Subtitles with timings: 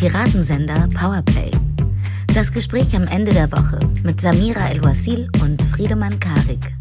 [0.00, 1.50] Piratensender Powerplay.
[2.32, 6.72] Das Gespräch am Ende der Woche mit Samira El-Wasil und Friedemann Karik.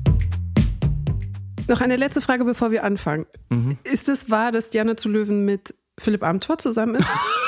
[1.68, 3.26] Noch eine letzte Frage, bevor wir anfangen.
[3.50, 3.77] Mhm.
[3.84, 7.09] Ist es wahr, dass Diana zu Löwen mit Philipp Amthor zusammen ist?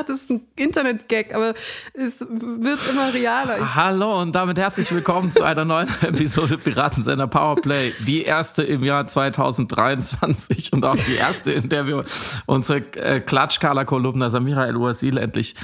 [0.00, 1.54] dachte, das ist ein Internet-Gag, aber
[1.94, 3.74] es wird immer realer.
[3.74, 7.92] Hallo und damit herzlich willkommen zu einer neuen Episode Piratensender Powerplay.
[8.06, 12.04] Die erste im Jahr 2023 und auch die erste, in der wir
[12.46, 15.54] unsere äh, Klatschkala-Kolumna Samira El-Wasil endlich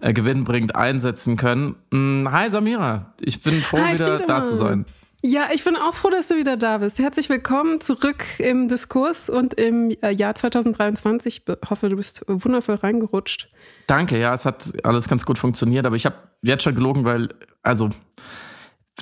[0.00, 1.76] äh, gewinnbringend einsetzen können.
[1.90, 4.84] Mm, hi Samira, ich bin froh, Hi, wieder da zu sein.
[5.28, 7.00] Ja, ich bin auch froh, dass du wieder da bist.
[7.00, 11.42] Herzlich willkommen zurück im Diskurs und im äh, Jahr 2023.
[11.48, 13.48] Ich hoffe, du bist wundervoll reingerutscht.
[13.88, 17.30] Danke, ja, es hat alles ganz gut funktioniert, aber ich habe jetzt schon gelogen, weil,
[17.64, 17.90] also,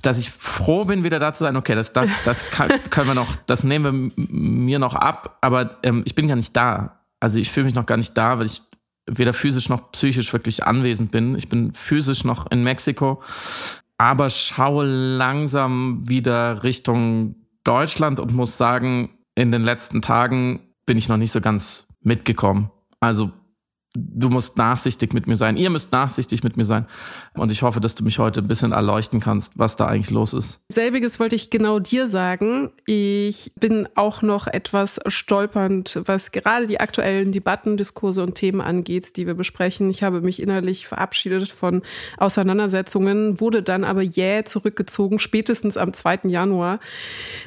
[0.00, 3.14] dass ich froh bin, wieder da zu sein, okay, das, das, das kann, können wir
[3.14, 7.02] noch, das nehmen wir mir noch ab, aber ähm, ich bin gar nicht da.
[7.20, 8.62] Also ich fühle mich noch gar nicht da, weil ich
[9.06, 11.36] weder physisch noch psychisch wirklich anwesend bin.
[11.36, 13.22] Ich bin physisch noch in Mexiko
[13.98, 21.08] aber schaue langsam wieder Richtung Deutschland und muss sagen, in den letzten Tagen bin ich
[21.08, 22.70] noch nicht so ganz mitgekommen.
[23.00, 23.32] Also
[23.96, 25.56] du musst nachsichtig mit mir sein.
[25.56, 26.86] Ihr müsst nachsichtig mit mir sein.
[27.34, 30.32] Und ich hoffe, dass du mich heute ein bisschen erleuchten kannst, was da eigentlich los
[30.32, 30.64] ist.
[30.68, 32.70] Selbiges wollte ich genau dir sagen.
[32.86, 39.16] Ich bin auch noch etwas stolpernd, was gerade die aktuellen Debatten, Diskurse und Themen angeht,
[39.16, 39.90] die wir besprechen.
[39.90, 41.82] Ich habe mich innerlich verabschiedet von
[42.18, 46.20] Auseinandersetzungen, wurde dann aber jäh zurückgezogen, spätestens am 2.
[46.24, 46.80] Januar,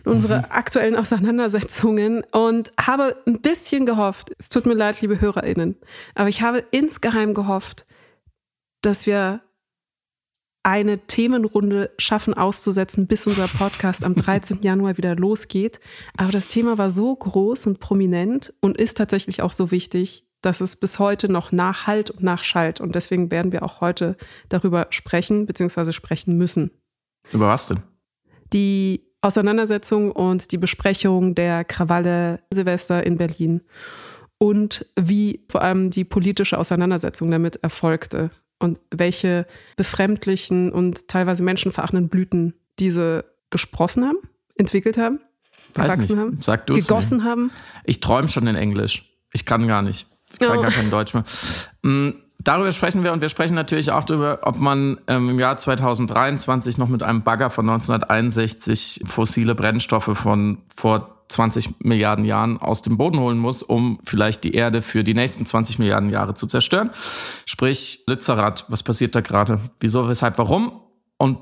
[0.06, 0.46] in unsere mhm.
[0.50, 5.76] aktuellen Auseinandersetzungen und habe ein bisschen gehofft, es tut mir leid, liebe HörerInnen,
[6.16, 7.88] aber ich ich habe insgeheim gehofft,
[8.84, 9.42] dass wir
[10.62, 14.62] eine Themenrunde schaffen auszusetzen, bis unser Podcast am 13.
[14.62, 15.80] Januar wieder losgeht.
[16.16, 20.62] Aber das Thema war so groß und prominent und ist tatsächlich auch so wichtig, dass
[20.62, 22.82] es bis heute noch nachhalt und nachschallt.
[22.82, 24.16] Und deswegen werden wir auch heute
[24.48, 26.70] darüber sprechen, beziehungsweise sprechen müssen.
[27.32, 27.82] Über was denn?
[28.54, 33.62] Die Auseinandersetzung und die Besprechung der Krawalle Silvester in Berlin
[34.38, 42.10] und wie vor allem die politische Auseinandersetzung damit erfolgte und welche befremdlichen und teilweise menschenverachtenden
[42.10, 44.18] Blüten diese gesprossen haben,
[44.56, 45.20] entwickelt haben,
[45.74, 47.24] gewachsen haben, Sag gegossen mir.
[47.24, 47.52] haben.
[47.86, 49.10] Ich träume schon in Englisch.
[49.34, 50.08] Ich kann gar nicht.
[50.32, 50.62] Ich kann oh.
[50.62, 51.24] gar kein Deutsch mehr.
[51.84, 52.10] Mm,
[52.40, 56.78] darüber sprechen wir und wir sprechen natürlich auch darüber, ob man ähm, im Jahr 2023
[56.78, 62.98] noch mit einem Bagger von 1961 fossile Brennstoffe von vor 20 Milliarden Jahren aus dem
[62.98, 66.92] Boden holen muss, um vielleicht die Erde für die nächsten 20 Milliarden Jahre zu zerstören.
[67.46, 69.60] Sprich, Lützerath, was passiert da gerade?
[69.80, 70.82] Wieso, weshalb, warum?
[71.18, 71.40] Und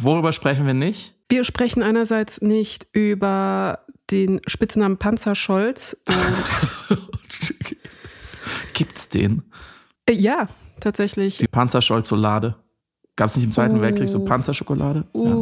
[0.00, 1.14] worüber sprechen wir nicht?
[1.28, 6.02] Wir sprechen einerseits nicht über den Spitznamen Panzerscholz.
[8.72, 9.42] Gibt's den?
[10.06, 10.48] Äh, ja,
[10.80, 11.38] tatsächlich.
[11.38, 12.56] Die Panzerscholzolade.
[13.16, 13.80] Gab es nicht im Zweiten uh.
[13.80, 15.04] Weltkrieg so Panzerschokolade?
[15.12, 15.34] Uh, ja.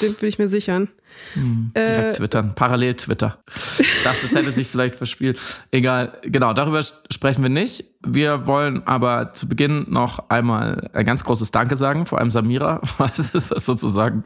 [0.00, 0.88] Den will ich mir sichern.
[1.32, 3.38] Hm, direkt äh, twittern, parallel Twitter.
[3.78, 5.40] Ich dachte, es hätte sich vielleicht verspielt.
[5.70, 7.84] Egal, genau, darüber sprechen wir nicht.
[8.04, 12.80] Wir wollen aber zu Beginn noch einmal ein ganz großes Danke sagen, vor allem Samira,
[12.98, 14.24] weil es ist sozusagen,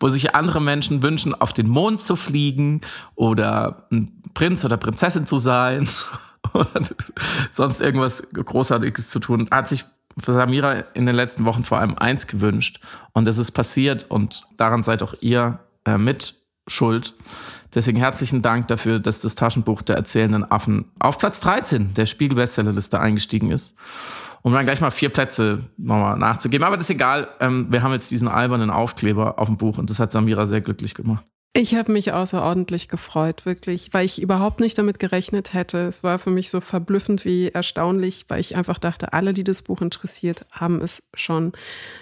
[0.00, 2.80] wo sich andere Menschen wünschen, auf den Mond zu fliegen
[3.14, 5.88] oder ein Prinz oder Prinzessin zu sein
[6.54, 6.80] oder
[7.52, 9.84] sonst irgendwas Großartiges zu tun, hat sich
[10.18, 12.80] für Samira in den letzten Wochen vor allem eins gewünscht.
[13.12, 16.34] Und es ist passiert und daran seid auch ihr äh, mit
[16.66, 17.14] schuld.
[17.74, 23.00] Deswegen herzlichen Dank dafür, dass das Taschenbuch der erzählenden Affen auf Platz 13 der Spiegel-Bestsellerliste
[23.00, 23.74] eingestiegen ist.
[24.42, 26.66] Um dann gleich mal vier Plätze nochmal nachzugeben.
[26.66, 27.28] Aber das ist egal.
[27.40, 30.60] Ähm, wir haben jetzt diesen albernen Aufkleber auf dem Buch und das hat Samira sehr
[30.60, 31.24] glücklich gemacht.
[31.56, 35.86] Ich habe mich außerordentlich gefreut, wirklich, weil ich überhaupt nicht damit gerechnet hätte.
[35.86, 39.62] Es war für mich so verblüffend wie erstaunlich, weil ich einfach dachte, alle, die das
[39.62, 41.52] Buch interessiert, haben es schon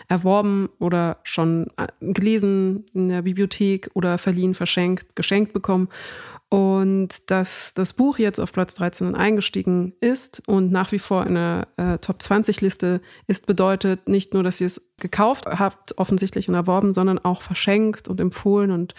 [0.09, 5.91] erworben oder schon äh, gelesen in der Bibliothek oder verliehen, verschenkt, geschenkt bekommen.
[6.53, 11.33] Und dass das Buch jetzt auf Platz 13 eingestiegen ist und nach wie vor in
[11.37, 16.51] der äh, Top 20 Liste ist, bedeutet nicht nur, dass ihr es gekauft habt, offensichtlich
[16.51, 18.71] und erworben, sondern auch verschenkt und empfohlen.
[18.71, 18.95] Und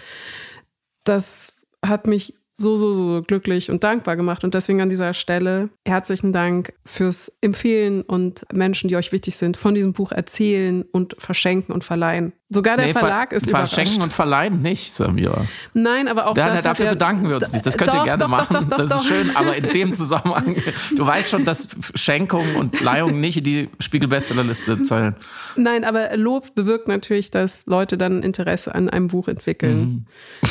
[1.03, 4.43] das hat mich so, so, so glücklich und dankbar gemacht.
[4.43, 9.57] Und deswegen an dieser Stelle herzlichen Dank fürs Empfehlen und Menschen, die euch wichtig sind,
[9.57, 12.33] von diesem Buch erzählen und verschenken und verleihen.
[12.49, 14.03] Sogar der nee, Verlag ver ist Verschenken überrascht.
[14.03, 15.43] und verleihen nicht, Samira.
[15.73, 16.61] Nein, aber auch da, das.
[16.61, 17.65] Dafür bedanken wir uns nicht.
[17.65, 18.67] Das könnt doch, ihr gerne doch, machen.
[18.69, 19.35] Doch, das ist schön.
[19.35, 20.55] Aber in dem Zusammenhang,
[20.95, 25.15] du weißt schon, dass Schenkungen und Leihungen nicht in die Spiegel-Bestsellerliste zählen.
[25.55, 29.79] Nein, aber Lob bewirkt natürlich, dass Leute dann Interesse an einem Buch entwickeln.
[29.79, 30.05] Mhm.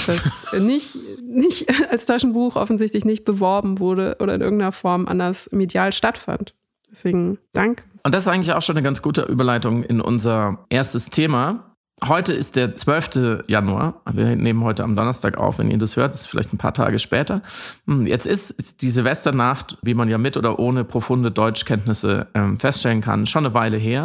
[0.06, 5.92] Das nicht, nicht als Taschenbuch offensichtlich nicht beworben wurde oder in irgendeiner Form anders medial
[5.92, 6.54] stattfand.
[6.90, 7.86] Deswegen Dank.
[8.02, 11.71] Und das ist eigentlich auch schon eine ganz gute Überleitung in unser erstes Thema.
[12.08, 13.44] Heute ist der 12.
[13.46, 14.02] Januar.
[14.12, 15.58] Wir nehmen heute am Donnerstag auf.
[15.58, 17.42] Wenn ihr das hört, ist vielleicht ein paar Tage später.
[17.86, 23.02] Hm, jetzt ist, die Silvesternacht, wie man ja mit oder ohne profunde Deutschkenntnisse ähm, feststellen
[23.02, 24.04] kann, schon eine Weile her.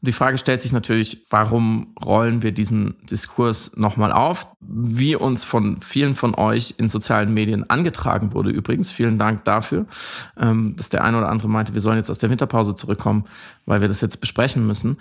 [0.00, 4.48] Und die Frage stellt sich natürlich, warum rollen wir diesen Diskurs nochmal auf?
[4.60, 8.90] Wie uns von vielen von euch in sozialen Medien angetragen wurde übrigens.
[8.90, 9.86] Vielen Dank dafür,
[10.36, 13.26] ähm, dass der eine oder andere meinte, wir sollen jetzt aus der Winterpause zurückkommen,
[13.64, 14.96] weil wir das jetzt besprechen müssen.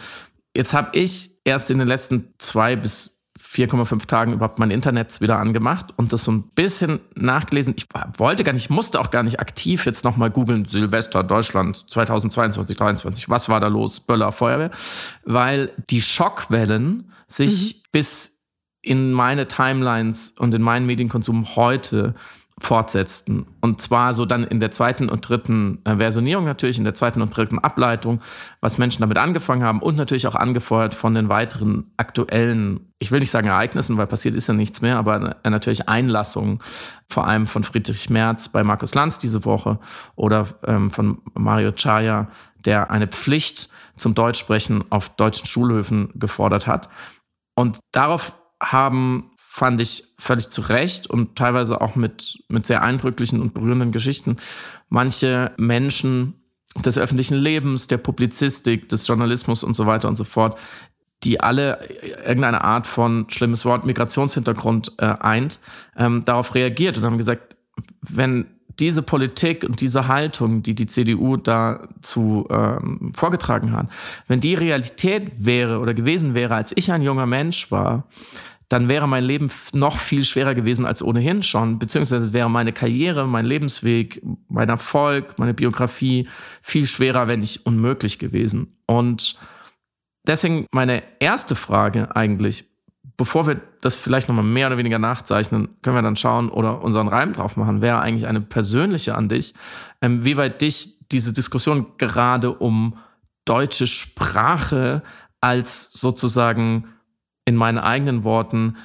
[0.57, 5.37] Jetzt habe ich erst in den letzten zwei bis 4,5 Tagen überhaupt mein Internet wieder
[5.37, 7.75] angemacht und das so ein bisschen nachgelesen.
[7.77, 7.85] Ich
[8.17, 13.29] wollte gar nicht, musste auch gar nicht aktiv jetzt nochmal googeln, Silvester Deutschland 2022, 2023,
[13.29, 14.71] was war da los, Böller, Feuerwehr,
[15.25, 17.89] weil die Schockwellen sich mhm.
[17.91, 18.41] bis
[18.81, 22.15] in meine Timelines und in meinen Medienkonsum heute
[22.59, 23.45] fortsetzten.
[23.61, 27.21] Und zwar so dann in der zweiten und dritten äh, Versionierung natürlich, in der zweiten
[27.21, 28.19] und dritten Ableitung,
[28.61, 33.19] was Menschen damit angefangen haben und natürlich auch angefeuert von den weiteren aktuellen, ich will
[33.19, 36.59] nicht sagen Ereignissen, weil passiert ist ja nichts mehr, aber natürlich Einlassungen,
[37.07, 39.79] vor allem von Friedrich Merz bei Markus Lanz diese Woche
[40.15, 42.27] oder ähm, von Mario Chaya,
[42.65, 46.89] der eine Pflicht zum Deutschsprechen auf deutschen Schulhöfen gefordert hat.
[47.55, 53.41] Und darauf haben fand ich völlig zu Recht und teilweise auch mit, mit sehr eindrücklichen
[53.41, 54.37] und berührenden Geschichten.
[54.87, 56.35] Manche Menschen
[56.85, 60.59] des öffentlichen Lebens, der Publizistik, des Journalismus und so weiter und so fort,
[61.23, 61.89] die alle
[62.23, 65.59] irgendeine Art von, schlimmes Wort, Migrationshintergrund äh, eint,
[65.97, 67.57] ähm, darauf reagiert und haben gesagt,
[68.01, 68.45] wenn
[68.77, 73.87] diese Politik und diese Haltung, die die CDU dazu ähm, vorgetragen hat,
[74.27, 78.03] wenn die Realität wäre oder gewesen wäre, als ich ein junger Mensch war,
[78.69, 83.27] dann wäre mein Leben noch viel schwerer gewesen als ohnehin schon, beziehungsweise wäre meine Karriere,
[83.27, 86.27] mein Lebensweg, mein Erfolg, meine Biografie
[86.61, 88.77] viel schwerer, wenn nicht unmöglich gewesen.
[88.85, 89.37] Und
[90.27, 92.65] deswegen meine erste Frage eigentlich,
[93.15, 97.07] bevor wir das vielleicht nochmal mehr oder weniger nachzeichnen, können wir dann schauen oder unseren
[97.07, 99.53] Reim drauf machen, wäre eigentlich eine persönliche an dich,
[100.01, 102.97] ähm, wie weit dich diese Diskussion gerade um
[103.45, 105.03] deutsche Sprache
[105.39, 106.89] als sozusagen
[107.47, 108.75] in meinen eigenen Worten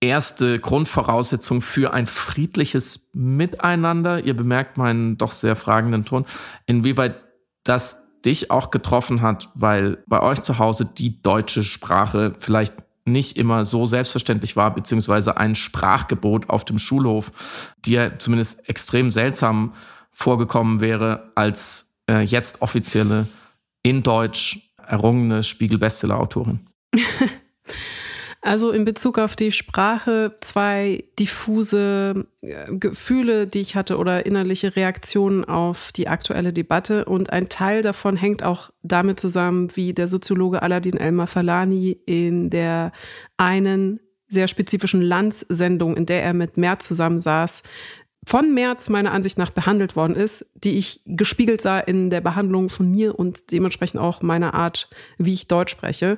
[0.00, 4.24] erste Grundvoraussetzung für ein friedliches Miteinander.
[4.24, 6.24] Ihr bemerkt meinen doch sehr fragenden Ton,
[6.64, 7.20] inwieweit
[7.62, 12.74] das dich auch getroffen hat, weil bei euch zu Hause die deutsche Sprache vielleicht
[13.04, 19.74] nicht immer so selbstverständlich war, beziehungsweise ein Sprachgebot auf dem Schulhof, dir zumindest extrem seltsam
[20.10, 23.28] vorgekommen wäre als äh, jetzt offizielle
[23.82, 26.66] in Deutsch errungene Spiegel-Bestseller-Autorin.
[28.46, 34.76] Also in Bezug auf die Sprache zwei diffuse äh, Gefühle, die ich hatte oder innerliche
[34.76, 37.06] Reaktionen auf die aktuelle Debatte.
[37.06, 42.48] Und ein Teil davon hängt auch damit zusammen, wie der Soziologe Aladin Elmar Falani in
[42.48, 42.92] der
[43.36, 43.98] einen
[44.28, 47.64] sehr spezifischen Landssendung, in der er mit Merz zusammensaß,
[48.24, 52.68] von März meiner Ansicht nach behandelt worden ist, die ich gespiegelt sah in der Behandlung
[52.68, 54.88] von mir und dementsprechend auch meiner Art,
[55.18, 56.16] wie ich Deutsch spreche,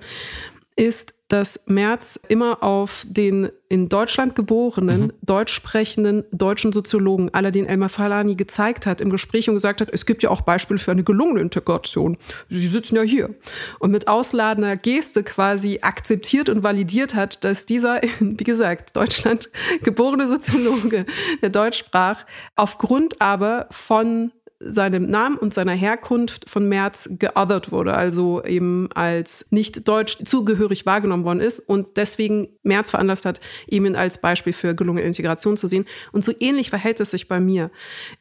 [0.79, 5.13] ist dass Merz immer auf den in Deutschland geborenen, mhm.
[5.21, 10.07] deutsch sprechenden deutschen Soziologen Aladin Elmar Falani gezeigt hat im Gespräch und gesagt hat, es
[10.07, 12.17] gibt ja auch Beispiele für eine gelungene Integration.
[12.49, 13.35] Sie sitzen ja hier.
[13.79, 19.51] Und mit ausladender Geste quasi akzeptiert und validiert hat, dass dieser, wie gesagt, Deutschland
[19.83, 21.05] geborene Soziologe,
[21.43, 22.25] der Deutsch sprach,
[22.57, 29.47] aufgrund aber von seinem Namen und seiner Herkunft von Merz geothert wurde, also eben als
[29.51, 34.75] nicht deutsch zugehörig wahrgenommen worden ist und deswegen Merz veranlasst hat, ihn als Beispiel für
[34.75, 35.85] gelungene Integration zu sehen.
[36.11, 37.71] Und so ähnlich verhält es sich bei mir.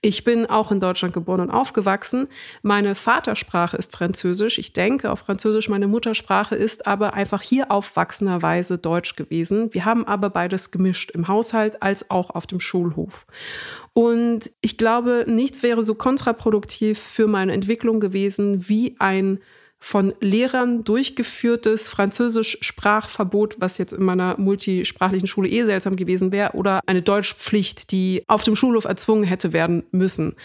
[0.02, 2.28] Ich bin auch in Deutschland geboren und aufgewachsen.
[2.62, 4.60] Meine Vatersprache ist Französisch.
[4.60, 5.70] Ich denke auf Französisch.
[5.70, 9.74] Meine Muttersprache ist aber einfach hier aufwachsenderweise Deutsch gewesen.
[9.74, 13.26] Wir haben aber beides gemischt im Haushalt als auch auf dem Schulhof.
[13.98, 19.40] Und ich glaube, nichts wäre so kontraproduktiv für meine Entwicklung gewesen wie ein
[19.80, 26.82] von Lehrern durchgeführtes Französisch-Sprachverbot, was jetzt in meiner multisprachlichen Schule eh seltsam gewesen wäre, oder
[26.86, 30.36] eine Deutschpflicht, die auf dem Schulhof erzwungen hätte werden müssen.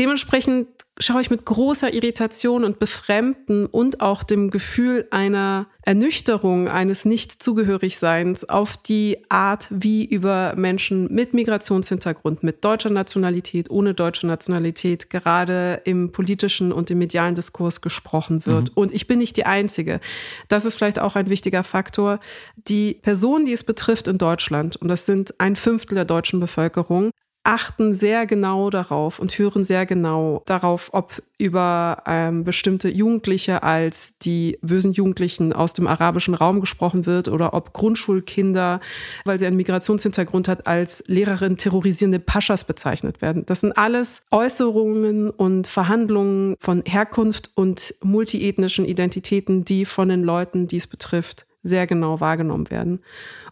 [0.00, 0.66] Dementsprechend
[0.98, 8.48] schaue ich mit großer Irritation und Befremden und auch dem Gefühl einer Ernüchterung, eines Nicht-Zugehörigseins
[8.48, 15.82] auf die Art, wie über Menschen mit Migrationshintergrund, mit deutscher Nationalität, ohne deutsche Nationalität gerade
[15.84, 18.70] im politischen und im medialen Diskurs gesprochen wird.
[18.70, 18.74] Mhm.
[18.74, 20.00] Und ich bin nicht die Einzige.
[20.48, 22.20] Das ist vielleicht auch ein wichtiger Faktor.
[22.56, 27.10] Die Personen, die es betrifft in Deutschland, und das sind ein Fünftel der deutschen Bevölkerung,
[27.42, 34.18] achten sehr genau darauf und hören sehr genau darauf, ob über ähm, bestimmte Jugendliche als
[34.18, 38.80] die bösen Jugendlichen aus dem arabischen Raum gesprochen wird oder ob Grundschulkinder,
[39.24, 43.46] weil sie einen Migrationshintergrund hat, als Lehrerin terrorisierende Paschas bezeichnet werden.
[43.46, 50.66] Das sind alles Äußerungen und Verhandlungen von Herkunft und multiethnischen Identitäten, die von den Leuten,
[50.66, 53.00] die es betrifft, sehr genau wahrgenommen werden.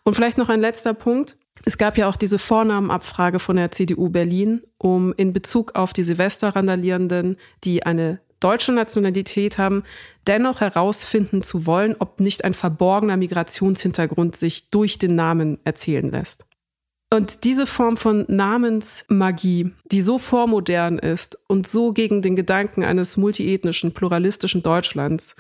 [0.05, 1.37] Und vielleicht noch ein letzter Punkt.
[1.65, 6.03] Es gab ja auch diese Vornamenabfrage von der CDU Berlin, um in Bezug auf die
[6.03, 9.83] Silvesterrandalierenden, die eine deutsche Nationalität haben,
[10.27, 16.45] dennoch herausfinden zu wollen, ob nicht ein verborgener Migrationshintergrund sich durch den Namen erzählen lässt.
[17.11, 23.17] Und diese Form von Namensmagie, die so vormodern ist und so gegen den Gedanken eines
[23.17, 25.35] multiethnischen, pluralistischen Deutschlands,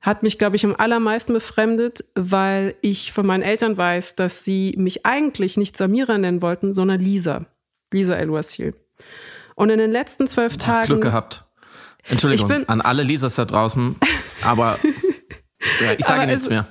[0.00, 4.74] hat mich, glaube ich, am allermeisten befremdet, weil ich von meinen Eltern weiß, dass sie
[4.78, 7.46] mich eigentlich nicht Samira nennen wollten, sondern Lisa.
[7.92, 8.74] Lisa El-Wasil.
[9.54, 10.86] Und in den letzten zwölf Tagen.
[10.86, 11.44] Glück gehabt.
[12.04, 13.96] Entschuldigung an alle Lisas da draußen,
[14.42, 14.78] aber
[15.80, 16.66] Ja, ich sage nichts es, mehr.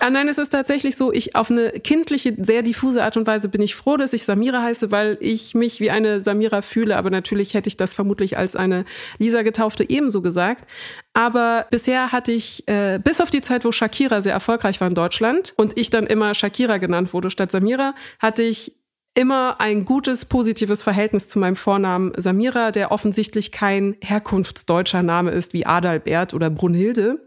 [0.00, 3.48] Ah, nein, es ist tatsächlich so, ich auf eine kindliche, sehr diffuse Art und Weise
[3.48, 6.96] bin ich froh, dass ich Samira heiße, weil ich mich wie eine Samira fühle.
[6.96, 8.84] Aber natürlich hätte ich das vermutlich als eine
[9.18, 10.66] Lisa getaufte ebenso gesagt.
[11.14, 14.94] Aber bisher hatte ich, äh, bis auf die Zeit, wo Shakira sehr erfolgreich war in
[14.94, 18.72] Deutschland und ich dann immer Shakira genannt wurde statt Samira, hatte ich
[19.14, 25.52] immer ein gutes, positives Verhältnis zu meinem Vornamen Samira, der offensichtlich kein herkunftsdeutscher Name ist
[25.52, 27.20] wie Adalbert oder Brunhilde.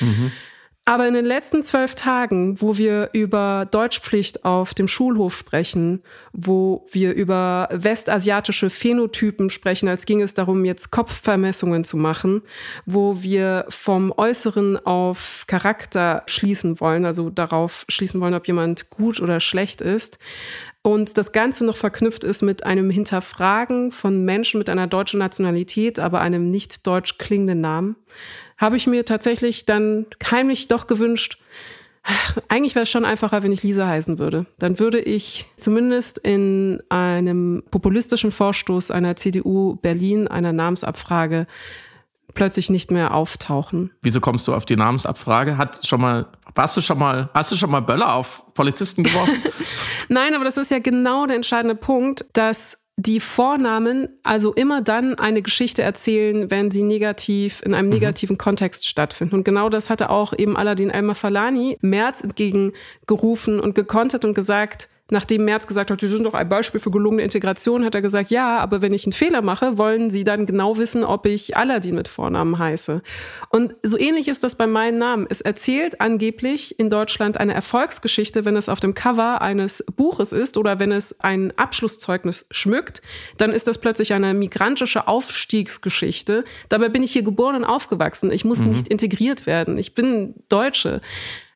[0.00, 0.32] Mhm.
[0.90, 6.84] Aber in den letzten zwölf Tagen, wo wir über Deutschpflicht auf dem Schulhof sprechen, wo
[6.90, 12.42] wir über westasiatische Phänotypen sprechen, als ging es darum, jetzt Kopfvermessungen zu machen,
[12.86, 19.20] wo wir vom Äußeren auf Charakter schließen wollen, also darauf schließen wollen, ob jemand gut
[19.20, 20.18] oder schlecht ist,
[20.82, 25.98] und das Ganze noch verknüpft ist mit einem Hinterfragen von Menschen mit einer deutschen Nationalität,
[25.98, 27.96] aber einem nicht deutsch klingenden Namen,
[28.60, 31.38] habe ich mir tatsächlich dann heimlich doch gewünscht,
[32.48, 34.46] eigentlich wäre es schon einfacher, wenn ich Lisa heißen würde.
[34.58, 41.46] Dann würde ich zumindest in einem populistischen Vorstoß einer CDU Berlin, einer Namensabfrage,
[42.32, 43.90] plötzlich nicht mehr auftauchen.
[44.02, 45.58] Wieso kommst du auf die Namensabfrage?
[45.58, 49.42] Hat schon mal, warst du schon mal, hast du schon mal Böller auf Polizisten geworfen?
[50.08, 55.14] Nein, aber das ist ja genau der entscheidende Punkt, dass die Vornamen also immer dann
[55.14, 57.94] eine Geschichte erzählen, wenn sie negativ in einem mhm.
[57.94, 58.38] negativen mhm.
[58.38, 59.36] Kontext stattfinden.
[59.36, 65.44] Und genau das hatte auch eben Aladin El-Mafalani März entgegengerufen und gekontert und gesagt, nachdem
[65.44, 68.58] Merz gesagt hat, Sie sind doch ein Beispiel für gelungene Integration, hat er gesagt, ja,
[68.58, 72.08] aber wenn ich einen Fehler mache, wollen Sie dann genau wissen, ob ich Aladdin mit
[72.08, 73.02] Vornamen heiße.
[73.48, 75.26] Und so ähnlich ist das bei meinen Namen.
[75.28, 80.56] Es erzählt angeblich in Deutschland eine Erfolgsgeschichte, wenn es auf dem Cover eines Buches ist
[80.56, 83.02] oder wenn es ein Abschlusszeugnis schmückt,
[83.38, 86.44] dann ist das plötzlich eine migrantische Aufstiegsgeschichte.
[86.68, 88.30] Dabei bin ich hier geboren und aufgewachsen.
[88.30, 88.70] Ich muss mhm.
[88.70, 89.78] nicht integriert werden.
[89.78, 91.00] Ich bin Deutsche.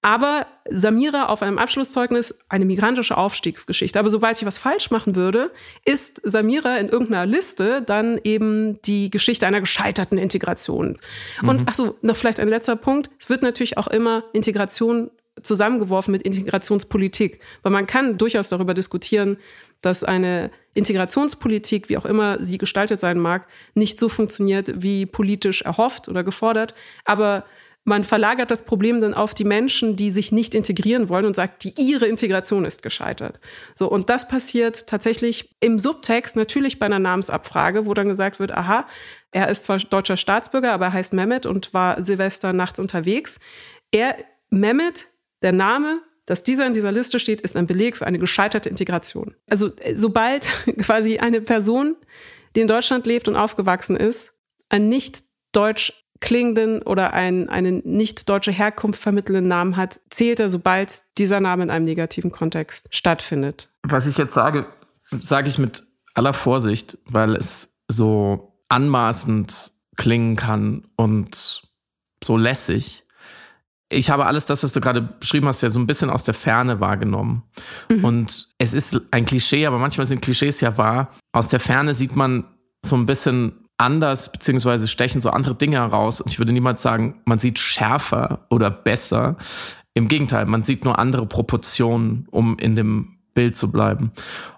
[0.04, 3.98] Aber Samira auf einem Abschlusszeugnis eine migrantische Aufstiegsgeschichte.
[3.98, 5.50] Aber sobald ich was falsch machen würde,
[5.86, 10.98] ist Samira in irgendeiner Liste dann eben die Geschichte einer gescheiterten Integration.
[11.40, 11.48] Mhm.
[11.48, 13.08] Und ach so, noch vielleicht ein letzter Punkt.
[13.18, 17.40] Es wird natürlich auch immer Integration zusammengeworfen mit Integrationspolitik.
[17.62, 19.38] Weil man kann durchaus darüber diskutieren,
[19.80, 25.62] dass eine Integrationspolitik, wie auch immer sie gestaltet sein mag, nicht so funktioniert, wie politisch
[25.62, 26.74] erhofft oder gefordert.
[27.06, 27.46] Aber
[27.84, 31.64] man verlagert das Problem dann auf die Menschen, die sich nicht integrieren wollen und sagt,
[31.64, 33.38] die, ihre Integration ist gescheitert.
[33.74, 38.52] So, und das passiert tatsächlich im Subtext, natürlich bei einer Namensabfrage, wo dann gesagt wird,
[38.52, 38.86] aha,
[39.32, 43.38] er ist zwar deutscher Staatsbürger, aber er heißt Mehmet und war Silvester nachts unterwegs.
[43.92, 44.16] Er,
[44.48, 45.08] Mehmet,
[45.42, 49.34] der Name, dass dieser in dieser Liste steht, ist ein Beleg für eine gescheiterte Integration.
[49.50, 51.96] Also, sobald quasi eine Person,
[52.56, 54.32] die in Deutschland lebt und aufgewachsen ist,
[54.70, 55.22] ein nicht
[55.52, 61.40] deutsch klingenden oder einen, einen nicht deutsche Herkunft vermittelnden Namen hat, zählt er, sobald dieser
[61.40, 63.70] Name in einem negativen Kontext stattfindet.
[63.82, 64.66] Was ich jetzt sage,
[65.10, 65.82] sage ich mit
[66.14, 71.62] aller Vorsicht, weil es so anmaßend klingen kann und
[72.22, 73.04] so lässig.
[73.90, 76.34] Ich habe alles das, was du gerade beschrieben hast, ja so ein bisschen aus der
[76.34, 77.42] Ferne wahrgenommen.
[77.90, 78.04] Mhm.
[78.04, 81.10] Und es ist ein Klischee, aber manchmal sind Klischees ja wahr.
[81.32, 82.44] Aus der Ferne sieht man
[82.84, 86.20] so ein bisschen anders, beziehungsweise stechen so andere Dinge heraus.
[86.20, 89.36] Und ich würde niemals sagen, man sieht schärfer oder besser.
[89.94, 94.12] Im Gegenteil, man sieht nur andere Proportionen, um in dem Bild zu bleiben.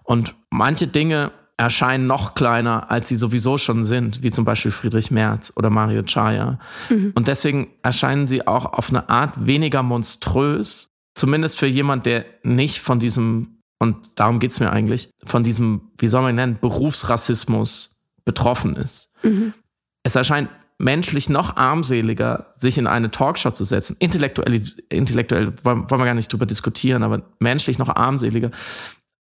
[0.05, 5.11] Und manche Dinge erscheinen noch kleiner, als sie sowieso schon sind, wie zum Beispiel Friedrich
[5.11, 6.59] Merz oder Mario Chaya.
[6.91, 7.13] Mhm.
[7.15, 12.81] Und deswegen erscheinen sie auch auf eine Art weniger monströs, zumindest für jemand, der nicht
[12.81, 17.96] von diesem und darum geht's mir eigentlich, von diesem, wie soll man nennen, Berufsrassismus
[18.27, 19.13] betroffen ist.
[19.23, 19.55] Mhm.
[20.03, 23.97] Es erscheint menschlich noch armseliger, sich in eine Talkshow zu setzen.
[23.99, 28.51] Intellektuell, intellektuell wollen wir gar nicht drüber diskutieren, aber menschlich noch armseliger.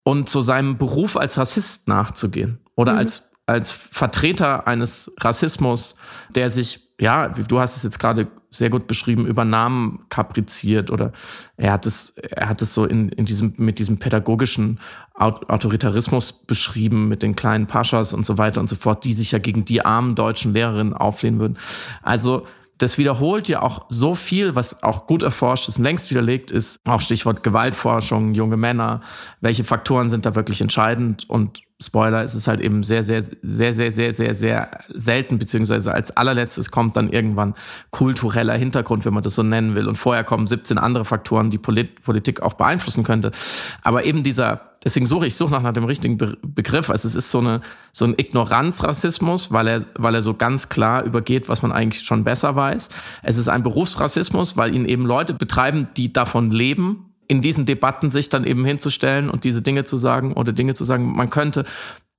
[0.04, 2.98] Und zu seinem Beruf als Rassist nachzugehen oder mhm.
[2.98, 5.96] als, als Vertreter eines Rassismus,
[6.28, 11.12] der sich, ja, du hast es jetzt gerade sehr gut beschrieben, über Namen kapriziert oder
[11.56, 14.80] er hat es, er hat es so in, in diesem, mit diesem pädagogischen
[15.14, 19.38] Autoritarismus beschrieben, mit den kleinen Paschas und so weiter und so fort, die sich ja
[19.38, 21.58] gegen die armen deutschen Lehrerinnen auflehnen würden.
[22.02, 22.46] Also,
[22.78, 26.78] das wiederholt ja auch so viel, was auch gut erforscht ist, längst widerlegt ist.
[26.84, 29.00] Auch Stichwort Gewaltforschung, junge Männer.
[29.40, 31.28] Welche Faktoren sind da wirklich entscheidend?
[31.28, 35.92] Und Spoiler, ist es halt eben sehr, sehr, sehr, sehr, sehr, sehr, sehr selten, beziehungsweise
[35.92, 37.54] als allerletztes kommt dann irgendwann
[37.90, 39.86] kultureller Hintergrund, wenn man das so nennen will.
[39.86, 43.30] Und vorher kommen 17 andere Faktoren, die Polit Politik auch beeinflussen könnte.
[43.82, 46.88] Aber eben dieser, deswegen suche ich, suche nach, nach dem richtigen Be Begriff.
[46.88, 47.60] Also es ist so eine,
[47.92, 52.24] so ein Ignoranzrassismus, weil er, weil er so ganz klar übergeht, was man eigentlich schon
[52.24, 52.88] besser weiß.
[53.22, 58.10] Es ist ein Berufsrassismus, weil ihn eben Leute betreiben, die davon leben, in diesen Debatten
[58.10, 61.64] sich dann eben hinzustellen und diese Dinge zu sagen oder Dinge zu sagen, man könnte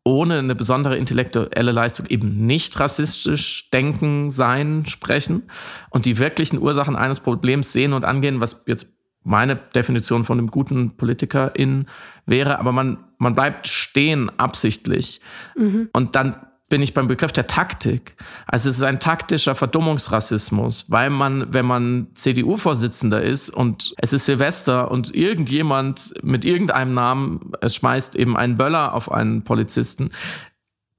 [0.03, 5.43] ohne eine besondere intellektuelle Leistung eben nicht rassistisch denken, sein, sprechen
[5.89, 10.49] und die wirklichen Ursachen eines Problems sehen und angehen, was jetzt meine Definition von einem
[10.49, 11.87] guten Politikerin
[12.25, 15.19] wäre, aber man, man bleibt stehen absichtlich.
[15.57, 15.89] Mhm.
[15.91, 18.15] Und dann bin ich beim Begriff der Taktik.
[18.45, 24.25] Also es ist ein taktischer Verdummungsrassismus, weil man, wenn man CDU-Vorsitzender ist und es ist
[24.25, 30.11] Silvester und irgendjemand mit irgendeinem Namen, es schmeißt eben einen Böller auf einen Polizisten,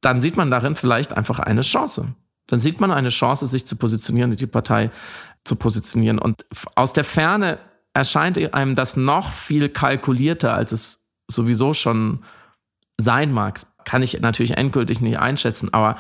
[0.00, 2.14] dann sieht man darin vielleicht einfach eine Chance.
[2.46, 4.90] Dann sieht man eine Chance, sich zu positionieren und die Partei
[5.44, 6.18] zu positionieren.
[6.18, 6.46] Und
[6.76, 7.58] aus der Ferne
[7.92, 12.25] erscheint einem das noch viel kalkulierter, als es sowieso schon
[12.97, 15.96] sein mag kann ich natürlich endgültig nicht einschätzen, aber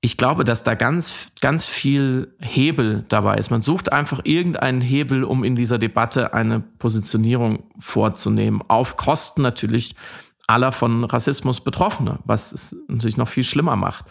[0.00, 3.50] ich glaube, dass da ganz, ganz viel Hebel dabei ist.
[3.50, 8.62] Man sucht einfach irgendeinen Hebel, um in dieser Debatte eine Positionierung vorzunehmen.
[8.68, 9.96] Auf Kosten natürlich
[10.46, 14.04] aller von Rassismus Betroffene, was es natürlich noch viel schlimmer macht.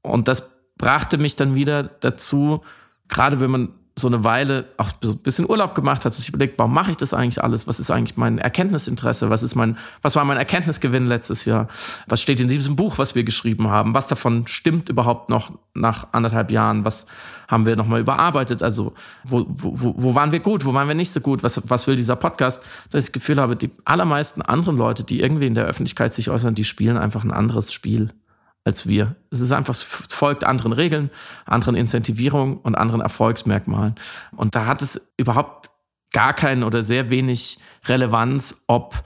[0.00, 2.62] Und das brachte mich dann wieder dazu,
[3.08, 6.58] gerade wenn man so eine Weile auch so ein bisschen Urlaub gemacht hat, sich überlegt,
[6.58, 7.68] warum mache ich das eigentlich alles?
[7.68, 9.30] Was ist eigentlich mein Erkenntnisinteresse?
[9.30, 11.68] Was ist mein, was war mein Erkenntnisgewinn letztes Jahr?
[12.08, 13.94] Was steht in diesem Buch, was wir geschrieben haben?
[13.94, 16.84] Was davon stimmt überhaupt noch nach anderthalb Jahren?
[16.84, 17.06] Was
[17.46, 18.64] haben wir nochmal überarbeitet?
[18.64, 20.64] Also, wo, wo, wo waren wir gut?
[20.64, 21.44] Wo waren wir nicht so gut?
[21.44, 22.62] Was, was will dieser Podcast?
[22.90, 26.30] Dass ich das Gefühl habe, die allermeisten anderen Leute, die irgendwie in der Öffentlichkeit sich
[26.30, 28.10] äußern, die spielen einfach ein anderes Spiel
[28.64, 29.16] als wir.
[29.30, 31.10] Es ist einfach, es folgt anderen Regeln,
[31.44, 33.94] anderen Incentivierungen und anderen Erfolgsmerkmalen.
[34.34, 35.70] Und da hat es überhaupt
[36.12, 39.04] gar keinen oder sehr wenig Relevanz, ob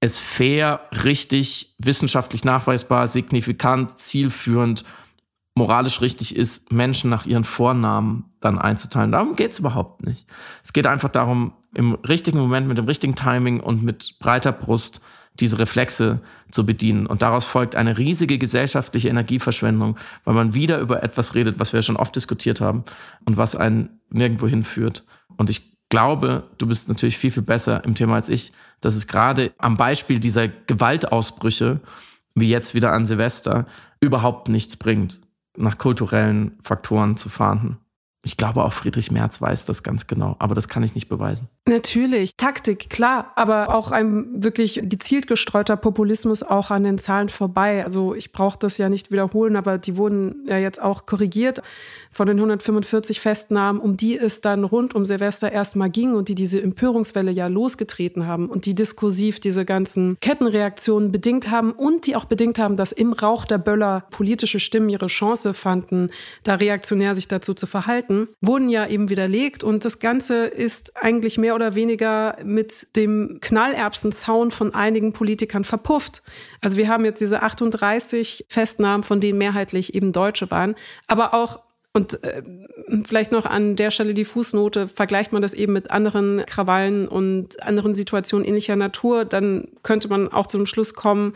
[0.00, 4.84] es fair, richtig, wissenschaftlich nachweisbar, signifikant, zielführend,
[5.54, 9.10] moralisch richtig ist, Menschen nach ihren Vornamen dann einzuteilen.
[9.10, 10.26] Darum geht es überhaupt nicht.
[10.62, 15.00] Es geht einfach darum, im richtigen Moment, mit dem richtigen Timing und mit breiter Brust
[15.40, 16.20] diese Reflexe
[16.50, 17.06] zu bedienen.
[17.06, 21.82] Und daraus folgt eine riesige gesellschaftliche Energieverschwendung, weil man wieder über etwas redet, was wir
[21.82, 22.84] schon oft diskutiert haben
[23.24, 25.04] und was einen nirgendwo hinführt.
[25.36, 29.06] Und ich glaube, du bist natürlich viel, viel besser im Thema als ich, dass es
[29.06, 31.80] gerade am Beispiel dieser Gewaltausbrüche,
[32.34, 33.66] wie jetzt wieder an Silvester,
[34.00, 35.20] überhaupt nichts bringt,
[35.56, 37.78] nach kulturellen Faktoren zu fahnden.
[38.24, 41.48] Ich glaube, auch Friedrich Merz weiß das ganz genau, aber das kann ich nicht beweisen.
[41.68, 47.84] Natürlich, Taktik, klar, aber auch ein wirklich gezielt gestreuter Populismus auch an den Zahlen vorbei.
[47.84, 51.62] Also ich brauche das ja nicht wiederholen, aber die wurden ja jetzt auch korrigiert
[52.18, 56.34] von den 145 Festnahmen, um die es dann rund um Silvester erstmal ging und die
[56.34, 62.16] diese Empörungswelle ja losgetreten haben und die diskursiv diese ganzen Kettenreaktionen bedingt haben und die
[62.16, 66.10] auch bedingt haben, dass im Rauch der Böller politische Stimmen ihre Chance fanden,
[66.42, 71.38] da reaktionär sich dazu zu verhalten, wurden ja eben widerlegt und das Ganze ist eigentlich
[71.38, 76.24] mehr oder weniger mit dem Knallerbsenzaun von einigen Politikern verpufft.
[76.60, 80.74] Also wir haben jetzt diese 38 Festnahmen, von denen mehrheitlich eben Deutsche waren,
[81.06, 81.60] aber auch
[81.94, 82.42] und äh,
[83.04, 87.62] vielleicht noch an der Stelle die Fußnote, vergleicht man das eben mit anderen Krawallen und
[87.62, 91.34] anderen Situationen ähnlicher Natur, dann könnte man auch zum Schluss kommen,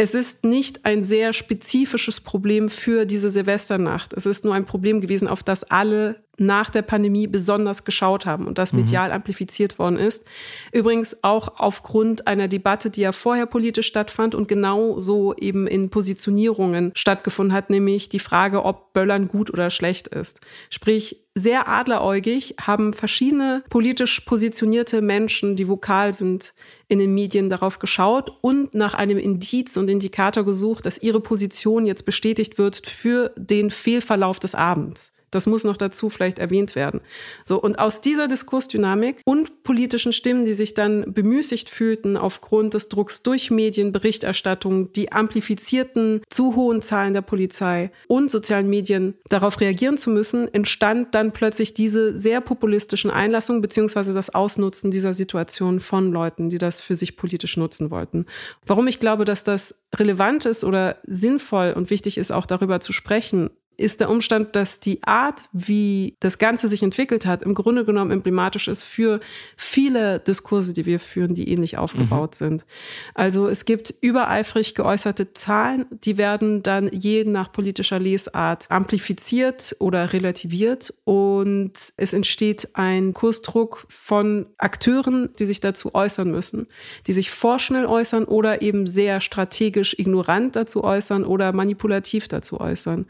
[0.00, 4.12] es ist nicht ein sehr spezifisches Problem für diese Silvesternacht.
[4.12, 8.46] Es ist nur ein Problem gewesen, auf das alle nach der Pandemie besonders geschaut haben
[8.46, 8.80] und das mhm.
[8.80, 9.16] medial mhm.
[9.16, 10.24] amplifiziert worden ist.
[10.70, 15.90] Übrigens auch aufgrund einer Debatte, die ja vorher politisch stattfand und genau so eben in
[15.90, 20.40] Positionierungen stattgefunden hat, nämlich die Frage, ob Böllern gut oder schlecht ist.
[20.70, 26.54] Sprich, sehr adleräugig haben verschiedene politisch positionierte Menschen, die vokal sind,
[26.88, 31.86] in den Medien darauf geschaut und nach einem Indiz und Indikator gesucht, dass ihre Position
[31.86, 35.12] jetzt bestätigt wird für den Fehlverlauf des Abends.
[35.30, 37.00] Das muss noch dazu vielleicht erwähnt werden.
[37.44, 42.88] So, und aus dieser Diskursdynamik und politischen Stimmen, die sich dann bemüßigt fühlten aufgrund des
[42.88, 49.98] Drucks durch Medienberichterstattung, die amplifizierten zu hohen Zahlen der Polizei und sozialen Medien darauf reagieren
[49.98, 56.12] zu müssen, entstand dann plötzlich diese sehr populistischen Einlassungen beziehungsweise das Ausnutzen dieser Situation von
[56.12, 58.26] Leuten, die das für sich politisch nutzen wollten.
[58.66, 62.92] Warum ich glaube, dass das relevant ist oder sinnvoll und wichtig ist, auch darüber zu
[62.92, 67.84] sprechen, ist der Umstand, dass die Art, wie das Ganze sich entwickelt hat, im Grunde
[67.84, 69.20] genommen emblematisch ist für
[69.56, 72.44] viele Diskurse, die wir führen, die ähnlich aufgebaut mhm.
[72.44, 72.66] sind.
[73.14, 80.12] Also es gibt übereifrig geäußerte Zahlen, die werden dann je nach politischer Lesart amplifiziert oder
[80.12, 86.66] relativiert und es entsteht ein Kursdruck von Akteuren, die sich dazu äußern müssen,
[87.06, 93.06] die sich vorschnell äußern oder eben sehr strategisch ignorant dazu äußern oder manipulativ dazu äußern.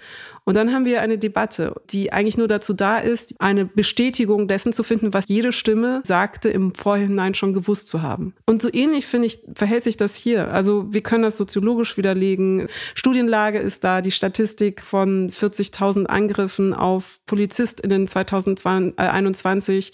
[0.48, 4.72] Und dann haben wir eine Debatte, die eigentlich nur dazu da ist, eine Bestätigung dessen
[4.72, 8.32] zu finden, was jede Stimme sagte, im Vorhinein schon gewusst zu haben.
[8.46, 10.50] Und so ähnlich, finde ich, verhält sich das hier.
[10.50, 12.68] Also wir können das soziologisch widerlegen.
[12.94, 19.92] Studienlage ist da, die Statistik von 40.000 Angriffen auf PolizistInnen 2021,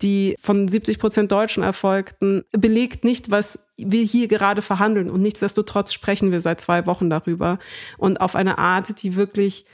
[0.00, 5.10] die von 70 Prozent Deutschen erfolgten, belegt nicht, was wir hier gerade verhandeln.
[5.10, 7.58] Und nichtsdestotrotz sprechen wir seit zwei Wochen darüber.
[7.98, 9.64] Und auf eine Art, die wirklich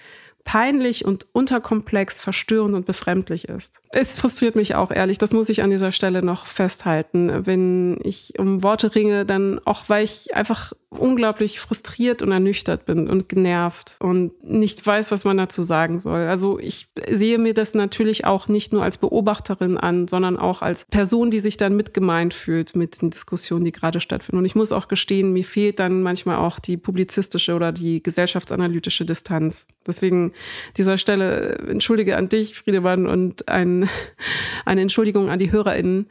[0.47, 3.83] peinlich und unterkomplex, verstörend und befremdlich ist.
[3.91, 7.45] Es frustriert mich auch ehrlich, das muss ich an dieser Stelle noch festhalten.
[7.45, 13.11] Wenn ich um Worte ringe, dann auch, weil ich einfach unglaublich frustriert und ernüchtert bin
[13.11, 16.27] und genervt und nicht weiß, was man dazu sagen soll.
[16.29, 20.85] Also ich sehe mir das natürlich auch nicht nur als Beobachterin an, sondern auch als
[20.85, 24.39] Person, die sich dann mitgemeint fühlt mit den Diskussionen, die gerade stattfinden.
[24.39, 29.05] Und ich muss auch gestehen, mir fehlt dann manchmal auch die publizistische oder die gesellschaftsanalytische
[29.05, 29.67] Distanz.
[29.87, 30.33] Deswegen
[30.77, 33.89] dieser Stelle entschuldige an dich, Friedemann, und ein,
[34.65, 36.09] eine Entschuldigung an die HörerInnen.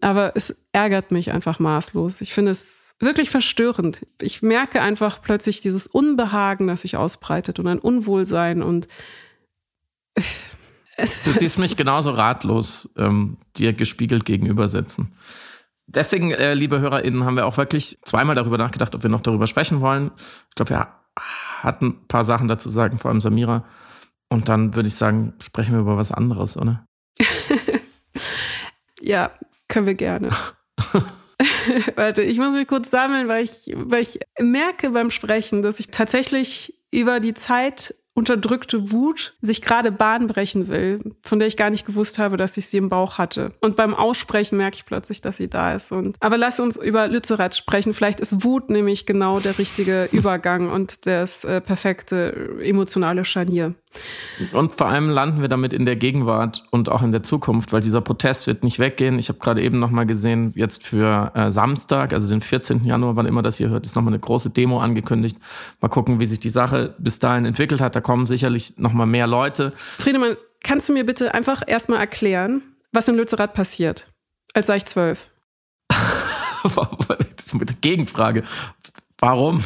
[0.00, 2.20] Aber es ärgert mich einfach maßlos.
[2.20, 4.06] Ich finde es wirklich verstörend.
[4.20, 8.88] Ich merke einfach plötzlich dieses Unbehagen, das sich ausbreitet und ein Unwohlsein und
[10.96, 15.12] es, du siehst mich genauso ratlos ähm, dir gespiegelt gegenübersetzen.
[15.86, 19.46] Deswegen, äh, liebe HörerInnen, haben wir auch wirklich zweimal darüber nachgedacht, ob wir noch darüber
[19.46, 20.10] sprechen wollen.
[20.48, 23.64] Ich glaube, wir hatten ein paar Sachen dazu sagen, vor allem Samira.
[24.28, 26.86] Und dann würde ich sagen, sprechen wir über was anderes, oder?
[29.00, 29.30] ja,
[29.68, 30.30] können wir gerne.
[31.96, 35.88] Warte, ich muss mich kurz sammeln, weil ich, weil ich merke beim Sprechen, dass ich
[35.88, 41.70] tatsächlich über die Zeit unterdrückte Wut sich gerade Bahn brechen will, von der ich gar
[41.70, 43.52] nicht gewusst habe, dass ich sie im Bauch hatte.
[43.60, 45.90] Und beim Aussprechen merke ich plötzlich, dass sie da ist.
[45.90, 47.92] Und, aber lass uns über Lützerath sprechen.
[47.92, 53.74] Vielleicht ist Wut nämlich genau der richtige Übergang und das äh, perfekte emotionale Scharnier.
[54.52, 57.80] Und vor allem landen wir damit in der Gegenwart und auch in der Zukunft, weil
[57.80, 59.18] dieser Protest wird nicht weggehen.
[59.18, 62.84] Ich habe gerade eben nochmal gesehen, jetzt für äh, Samstag, also den 14.
[62.84, 65.38] Januar, wann immer das hier hört, ist nochmal eine große Demo angekündigt.
[65.80, 67.94] Mal gucken, wie sich die Sache bis dahin entwickelt hat.
[67.94, 69.72] Da kommen sicherlich nochmal mehr Leute.
[69.76, 74.10] Friedemann, kannst du mir bitte einfach erstmal erklären, was in Lützerath passiert,
[74.52, 75.30] als sei ich zwölf?
[77.80, 78.44] Gegenfrage.
[79.18, 79.62] Warum?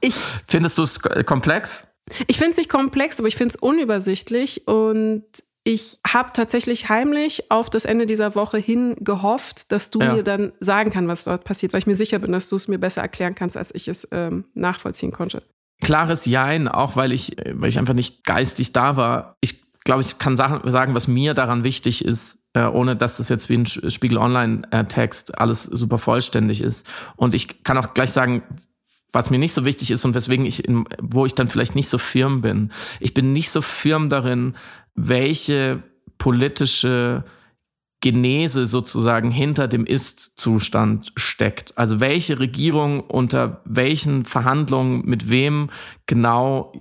[0.00, 0.14] Ich,
[0.48, 1.91] Findest du es komplex?
[2.26, 5.24] Ich finde es nicht komplex, aber ich finde es unübersichtlich und
[5.64, 10.14] ich habe tatsächlich heimlich auf das Ende dieser Woche hin gehofft, dass du ja.
[10.14, 12.66] mir dann sagen kannst, was dort passiert, weil ich mir sicher bin, dass du es
[12.66, 15.42] mir besser erklären kannst, als ich es ähm, nachvollziehen konnte.
[15.80, 19.36] Klares Jein, auch weil ich, weil ich einfach nicht geistig da war.
[19.40, 23.48] Ich glaube, ich kann sagen, was mir daran wichtig ist, äh, ohne dass das jetzt
[23.48, 26.86] wie ein Spiegel Online-Text alles super vollständig ist.
[27.16, 28.42] Und ich kann auch gleich sagen,
[29.12, 31.88] was mir nicht so wichtig ist und weswegen ich, in, wo ich dann vielleicht nicht
[31.88, 32.70] so firm bin.
[33.00, 34.54] Ich bin nicht so firm darin,
[34.94, 35.82] welche
[36.18, 37.24] politische
[38.00, 41.78] Genese sozusagen hinter dem Ist-Zustand steckt.
[41.78, 45.70] Also welche Regierung unter welchen Verhandlungen mit wem
[46.06, 46.72] genau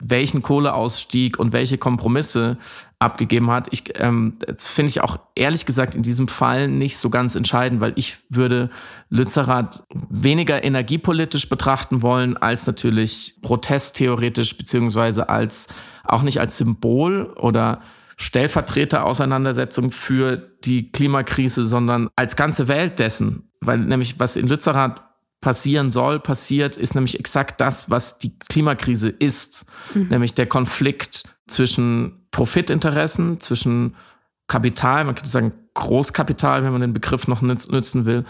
[0.00, 2.56] welchen Kohleausstieg und welche Kompromisse
[2.98, 3.68] abgegeben hat.
[3.70, 7.92] Ich ähm, finde ich auch ehrlich gesagt in diesem Fall nicht so ganz entscheidend, weil
[7.96, 8.70] ich würde
[9.08, 15.68] Lützerath weniger energiepolitisch betrachten wollen als natürlich protesttheoretisch beziehungsweise als
[16.04, 17.80] auch nicht als Symbol oder
[18.16, 23.48] Stellvertreterauseinandersetzung für die Klimakrise, sondern als ganze Welt dessen.
[23.60, 25.02] Weil nämlich was in Lützerath
[25.40, 29.66] passieren soll, passiert, ist nämlich exakt das, was die Klimakrise ist.
[29.94, 30.08] Mhm.
[30.08, 33.94] Nämlich der Konflikt zwischen Profitinteressen, zwischen
[34.48, 38.24] Kapital, man könnte sagen Großkapital, wenn man den Begriff noch nützen will,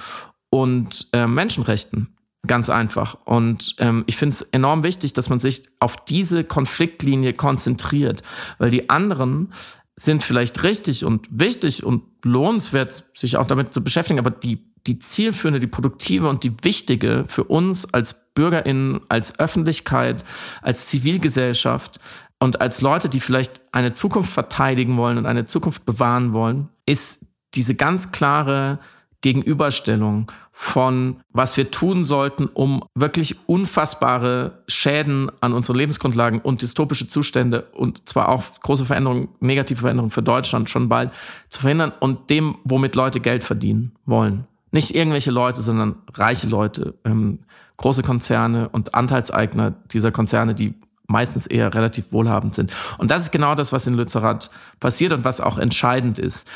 [0.50, 2.14] und äh, Menschenrechten.
[2.46, 3.16] Ganz einfach.
[3.24, 8.22] Und ähm, ich finde es enorm wichtig, dass man sich auf diese Konfliktlinie konzentriert,
[8.58, 9.52] weil die anderen
[9.96, 14.98] sind vielleicht richtig und wichtig und lohnenswert, sich auch damit zu beschäftigen, aber die, die
[14.98, 20.24] zielführende, die produktive und die wichtige für uns als BürgerInnen, als Öffentlichkeit,
[20.62, 22.00] als Zivilgesellschaft
[22.40, 27.26] und als Leute, die vielleicht eine Zukunft verteidigen wollen und eine Zukunft bewahren wollen, ist
[27.54, 28.78] diese ganz klare
[29.20, 37.06] Gegenüberstellung von, was wir tun sollten, um wirklich unfassbare Schäden an unsere Lebensgrundlagen und dystopische
[37.06, 41.12] Zustände und zwar auch große Veränderungen, negative Veränderungen für Deutschland schon bald
[41.48, 44.47] zu verhindern und dem, womit Leute Geld verdienen wollen.
[44.70, 47.40] Nicht irgendwelche Leute, sondern reiche Leute, ähm,
[47.76, 50.74] große Konzerne und Anteilseigner dieser Konzerne, die
[51.06, 52.74] meistens eher relativ wohlhabend sind.
[52.98, 56.48] Und das ist genau das, was in Lützerath passiert und was auch entscheidend ist.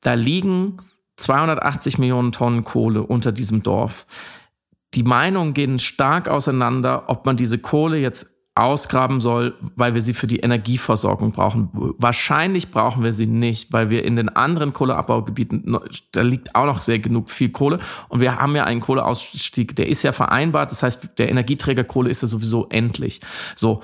[0.00, 0.78] Da liegen
[1.16, 4.06] 280 Millionen Tonnen Kohle unter diesem Dorf.
[4.94, 10.14] Die Meinungen gehen stark auseinander, ob man diese Kohle jetzt ausgraben soll, weil wir sie
[10.14, 11.68] für die Energieversorgung brauchen.
[11.98, 15.78] Wahrscheinlich brauchen wir sie nicht, weil wir in den anderen Kohleabbaugebieten,
[16.12, 17.78] da liegt auch noch sehr genug viel Kohle.
[18.08, 20.70] Und wir haben ja einen Kohleausstieg, der ist ja vereinbart.
[20.70, 23.20] Das heißt, der Energieträger Kohle ist ja sowieso endlich.
[23.54, 23.82] So.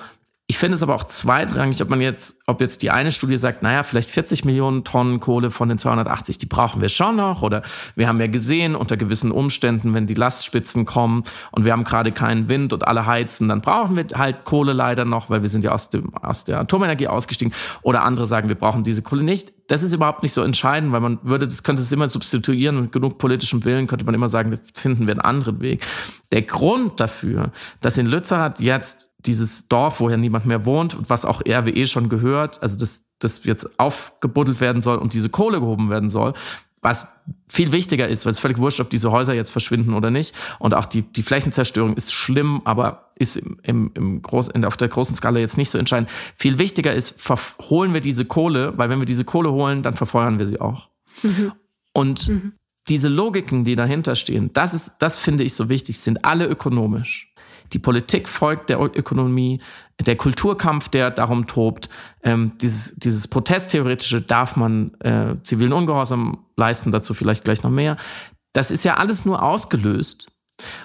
[0.53, 3.63] Ich finde es aber auch zweitrangig, ob man jetzt, ob jetzt die eine Studie sagt,
[3.63, 7.41] naja, vielleicht 40 Millionen Tonnen Kohle von den 280, die brauchen wir schon noch.
[7.41, 7.63] Oder
[7.95, 12.11] wir haben ja gesehen, unter gewissen Umständen, wenn die Lastspitzen kommen und wir haben gerade
[12.11, 15.63] keinen Wind und alle heizen, dann brauchen wir halt Kohle leider noch, weil wir sind
[15.63, 17.51] ja aus, dem, aus der Atomenergie ausgestiegen.
[17.81, 19.52] Oder andere sagen, wir brauchen diese Kohle nicht.
[19.73, 22.91] Das ist überhaupt nicht so entscheidend, weil man würde, das könnte es immer substituieren und
[22.91, 25.83] genug politischem Willen könnte man immer sagen, finden wir einen anderen Weg.
[26.31, 31.25] Der Grund dafür, dass in Lützerath jetzt dieses Dorf, wo ja niemand mehr wohnt, was
[31.25, 35.89] auch RWE schon gehört, also das, das jetzt aufgebuddelt werden soll und diese Kohle gehoben
[35.89, 36.35] werden soll,
[36.83, 37.07] was
[37.47, 40.35] viel wichtiger ist, weil es völlig wurscht, ob diese Häuser jetzt verschwinden oder nicht.
[40.59, 44.77] Und auch die, die Flächenzerstörung ist schlimm, aber ist im, im, im Groß, in, auf
[44.77, 46.09] der großen Skala jetzt nicht so entscheidend.
[46.35, 47.17] Viel wichtiger ist,
[47.69, 50.89] holen wir diese Kohle, weil wenn wir diese Kohle holen, dann verfeuern wir sie auch.
[51.21, 51.53] Mhm.
[51.93, 52.53] Und mhm.
[52.89, 57.32] diese Logiken, die dahinter stehen, das ist, das finde ich so wichtig, sind alle ökonomisch.
[57.73, 59.61] Die Politik folgt der Ökonomie,
[59.99, 61.89] der Kulturkampf, der darum tobt,
[62.23, 67.97] ähm, dieses, dieses Protesttheoretische darf man äh, zivilen Ungehorsam leisten, dazu vielleicht gleich noch mehr.
[68.53, 70.31] Das ist ja alles nur ausgelöst,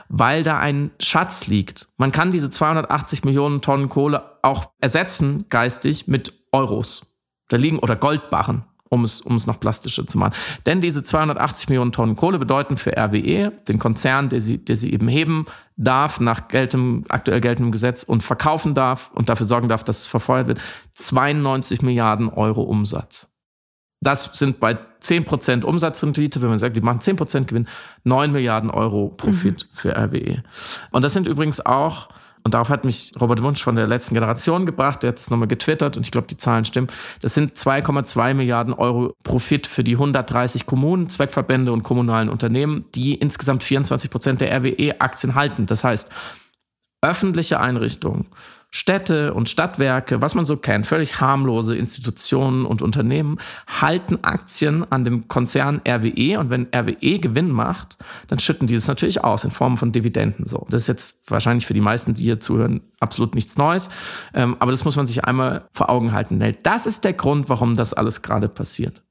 [0.09, 1.89] weil da ein Schatz liegt.
[1.99, 7.03] Man kann diese 280 Millionen Tonnen Kohle auch ersetzen, geistig, mit Euros.
[7.49, 10.35] Da liegen, oder Goldbarren um es, um es noch plastischer zu machen.
[10.67, 14.93] Denn diese 280 Millionen Tonnen Kohle bedeuten für RWE, den Konzern, der sie, der sie
[14.93, 15.47] eben heben
[15.77, 20.07] darf, nach geltem, aktuell geltendem Gesetz und verkaufen darf und dafür sorgen darf, dass es
[20.07, 20.61] verfeuert wird,
[20.95, 23.35] 92 Milliarden Euro Umsatz.
[24.01, 27.67] Das sind bei 10% Umsatzrendite, wenn man sagt, die machen 10% Gewinn,
[28.05, 29.77] 9 Milliarden Euro Profit mhm.
[29.77, 30.43] für RWE.
[30.91, 32.09] Und das sind übrigens auch
[32.49, 35.03] und darauf hat mich Robert Wunsch von der letzten Generation gebracht.
[35.03, 36.87] Der hat es nochmal getwittert und ich glaube, die Zahlen stimmen.
[37.21, 43.17] Das sind 2,2 Milliarden Euro Profit für die 130 Kommunen, Zweckverbände und kommunalen Unternehmen, die
[43.17, 45.67] insgesamt 24 Prozent der RWE-Aktien halten.
[45.67, 46.11] Das heißt,
[47.03, 48.29] öffentliche Einrichtungen
[48.71, 55.05] Städte und Stadtwerke, was man so kennt, völlig harmlose Institutionen und Unternehmen, halten Aktien an
[55.05, 59.51] dem Konzern RWE und wenn RWE Gewinn macht, dann schütten die das natürlich aus in
[59.51, 60.47] Form von Dividenden.
[60.47, 63.89] So, das ist jetzt wahrscheinlich für die meisten, die hier zuhören, absolut nichts Neues,
[64.35, 66.39] ähm, aber das muss man sich einmal vor Augen halten.
[66.63, 69.03] Das ist der Grund, warum das alles gerade passiert.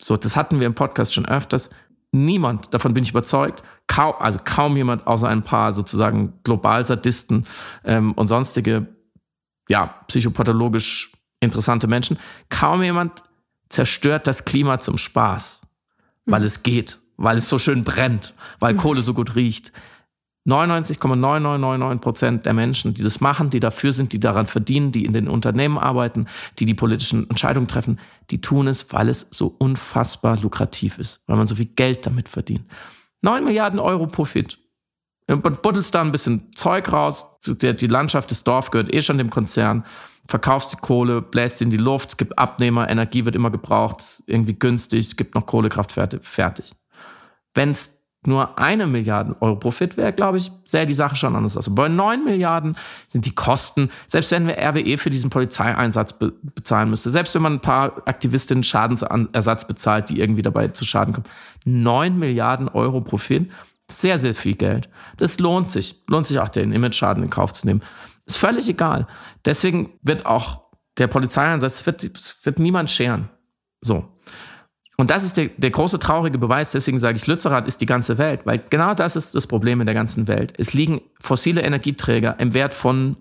[0.00, 1.70] So, das hatten wir im Podcast schon öfters
[2.12, 7.46] niemand, davon bin ich überzeugt, kaum, also kaum jemand außer ein paar sozusagen Globalsadisten
[7.84, 8.86] ähm, und sonstige,
[9.68, 13.24] ja, psychopathologisch interessante Menschen, kaum jemand
[13.68, 15.62] zerstört das Klima zum Spaß,
[16.26, 16.46] weil mhm.
[16.46, 18.78] es geht, weil es so schön brennt, weil mhm.
[18.78, 19.72] Kohle so gut riecht.
[20.46, 25.12] 99,9999 Prozent der Menschen, die das machen, die dafür sind, die daran verdienen, die in
[25.12, 26.26] den Unternehmen arbeiten,
[26.58, 28.00] die die politischen Entscheidungen treffen,
[28.30, 32.28] die tun es, weil es so unfassbar lukrativ ist, weil man so viel Geld damit
[32.28, 32.64] verdient.
[33.20, 34.58] 9 Milliarden Euro Profit.
[35.28, 39.84] Buddelst da ein bisschen Zeug raus, die Landschaft des Dorf gehört eh schon dem Konzern,
[40.26, 44.02] verkaufst die Kohle, bläst sie in die Luft, es gibt Abnehmer, Energie wird immer gebraucht,
[44.26, 46.74] irgendwie günstig, es gibt noch Kohlekraftwerke, fertig.
[47.54, 51.56] Wenn es nur eine Milliarde Euro Profit wäre, glaube ich, sähe die Sache schon anders
[51.56, 51.66] aus.
[51.66, 52.76] Aber bei neun Milliarden
[53.08, 57.42] sind die Kosten, selbst wenn wir RWE für diesen Polizeieinsatz be bezahlen müsste, selbst wenn
[57.42, 61.26] man ein paar Aktivistinnen Schadensersatz bezahlt, die irgendwie dabei zu Schaden kommen,
[61.64, 63.50] neun Milliarden Euro Profit,
[63.90, 64.88] sehr, sehr viel Geld.
[65.16, 66.02] Das lohnt sich.
[66.08, 67.82] Lohnt sich auch, den Image-Schaden in Kauf zu nehmen.
[68.26, 69.06] Ist völlig egal.
[69.44, 70.62] Deswegen wird auch
[70.98, 72.02] der Polizeieinsatz, wird,
[72.44, 73.28] wird niemand scheren.
[73.80, 74.11] So.
[74.96, 78.18] Und das ist der, der große traurige Beweis, deswegen sage ich, Lützerath ist die ganze
[78.18, 80.52] Welt, weil genau das ist das Problem in der ganzen Welt.
[80.58, 83.16] Es liegen fossile Energieträger im Wert von,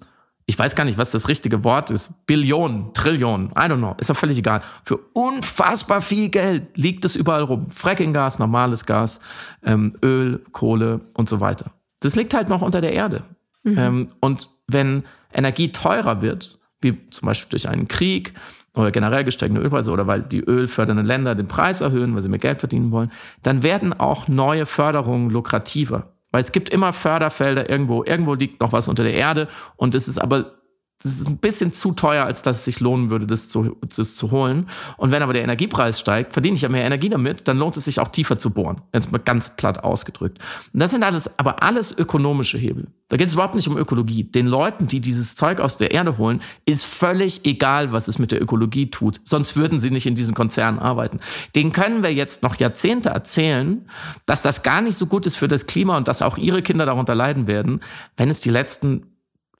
[0.45, 4.09] ich weiß gar nicht, was das richtige Wort ist, Billionen, Trillionen, I don't know, ist
[4.09, 4.61] doch völlig egal.
[4.83, 7.71] Für unfassbar viel Geld liegt es überall rum.
[7.71, 9.21] Frackinggas, normales Gas,
[9.63, 11.71] ähm, Öl, Kohle und so weiter.
[12.01, 13.23] Das liegt halt noch unter der Erde.
[13.63, 13.77] Mhm.
[13.77, 15.03] Ähm, und wenn
[15.33, 18.33] Energie teurer wird, wie zum Beispiel durch einen Krieg
[18.75, 22.39] oder generell gesteigende Ölpreise oder weil die ölfördernden Länder den Preis erhöhen, weil sie mehr
[22.39, 23.11] Geld verdienen wollen,
[23.43, 26.13] dann werden auch neue Förderungen lukrativer.
[26.31, 30.07] Weil es gibt immer Förderfelder irgendwo, irgendwo liegt noch was unter der Erde und es
[30.07, 30.60] ist aber
[31.03, 34.15] das ist ein bisschen zu teuer, als dass es sich lohnen würde, das zu, das
[34.15, 34.67] zu holen.
[34.97, 37.85] Und wenn aber der Energiepreis steigt, verdiene ich ja mehr Energie damit, dann lohnt es
[37.85, 38.81] sich auch tiefer zu bohren.
[38.93, 40.37] Jetzt mal ganz platt ausgedrückt.
[40.73, 42.87] Und das sind alles, aber alles ökonomische Hebel.
[43.09, 44.23] Da geht es überhaupt nicht um Ökologie.
[44.23, 48.31] Den Leuten, die dieses Zeug aus der Erde holen, ist völlig egal, was es mit
[48.31, 49.19] der Ökologie tut.
[49.25, 51.19] Sonst würden sie nicht in diesen Konzernen arbeiten.
[51.53, 53.85] Den können wir jetzt noch Jahrzehnte erzählen,
[54.25, 56.85] dass das gar nicht so gut ist für das Klima und dass auch ihre Kinder
[56.85, 57.81] darunter leiden werden,
[58.15, 59.10] wenn es die letzten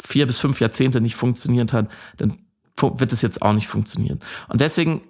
[0.04, 2.38] vier bis fünf Jahrzehnte nicht funktioniert hat, dann
[2.80, 4.20] wird es jetzt auch nicht funktionieren.
[4.50, 5.02] Und deswegen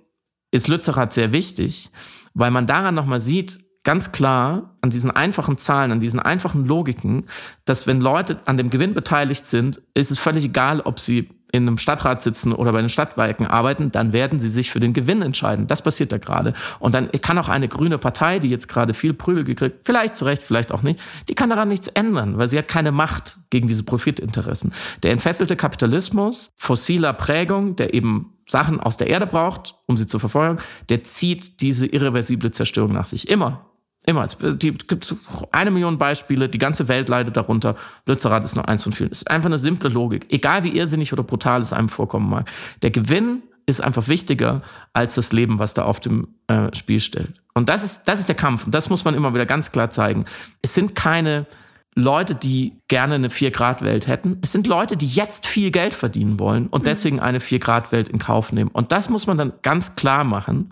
[0.52, 1.90] ist Lützerath sehr wichtig,
[2.34, 7.28] weil man daran nochmal sieht, ganz klar an diesen einfachen Zahlen, an diesen einfachen Logiken,
[7.66, 11.68] dass wenn Leute an dem Gewinn beteiligt sind, ist es völlig egal, ob sie in
[11.68, 15.22] einem Stadtrat sitzen oder bei den Stadtwerken arbeiten, dann werden sie sich für den Gewinn
[15.22, 15.68] entscheiden.
[15.68, 16.54] Das passiert da gerade.
[16.80, 20.26] Und dann kann auch eine grüne Partei, die jetzt gerade viel Prügel gekriegt, vielleicht zu
[20.26, 23.68] Recht, vielleicht auch nicht, die kann daran nichts ändern, weil sie hat keine Macht gegen
[23.68, 24.74] diese Profitinteressen.
[25.04, 30.20] Der entfesselte Kapitalismus, fossiler Prägung, der eben Sachen aus der Erde braucht, um sie zu
[30.20, 30.58] verfolgen,
[30.90, 33.30] der zieht diese irreversible Zerstörung nach sich.
[33.30, 33.71] Immer.
[34.06, 34.26] Immer.
[34.26, 35.16] Es gibt
[35.52, 37.76] eine Million Beispiele, die ganze Welt leidet darunter.
[38.08, 39.12] Lützerath ist nur eins von vielen.
[39.12, 40.26] Es ist einfach eine simple Logik.
[40.34, 42.50] Egal wie irrsinnig oder brutal es einem vorkommen mag.
[42.82, 47.42] Der Gewinn ist einfach wichtiger als das Leben, was da auf dem äh, Spiel stellt.
[47.54, 48.66] Und das ist, das ist der Kampf.
[48.66, 50.26] Und das muss man immer wieder ganz klar zeigen.
[50.64, 51.46] Es sind keine
[51.94, 54.40] Leute, die gerne eine Vier-Grad-Welt hätten.
[54.42, 56.86] Es sind Leute, die jetzt viel Geld verdienen wollen und mhm.
[56.86, 58.72] deswegen eine Vier-Grad-Welt in Kauf nehmen.
[58.72, 60.72] Und das muss man dann ganz klar machen,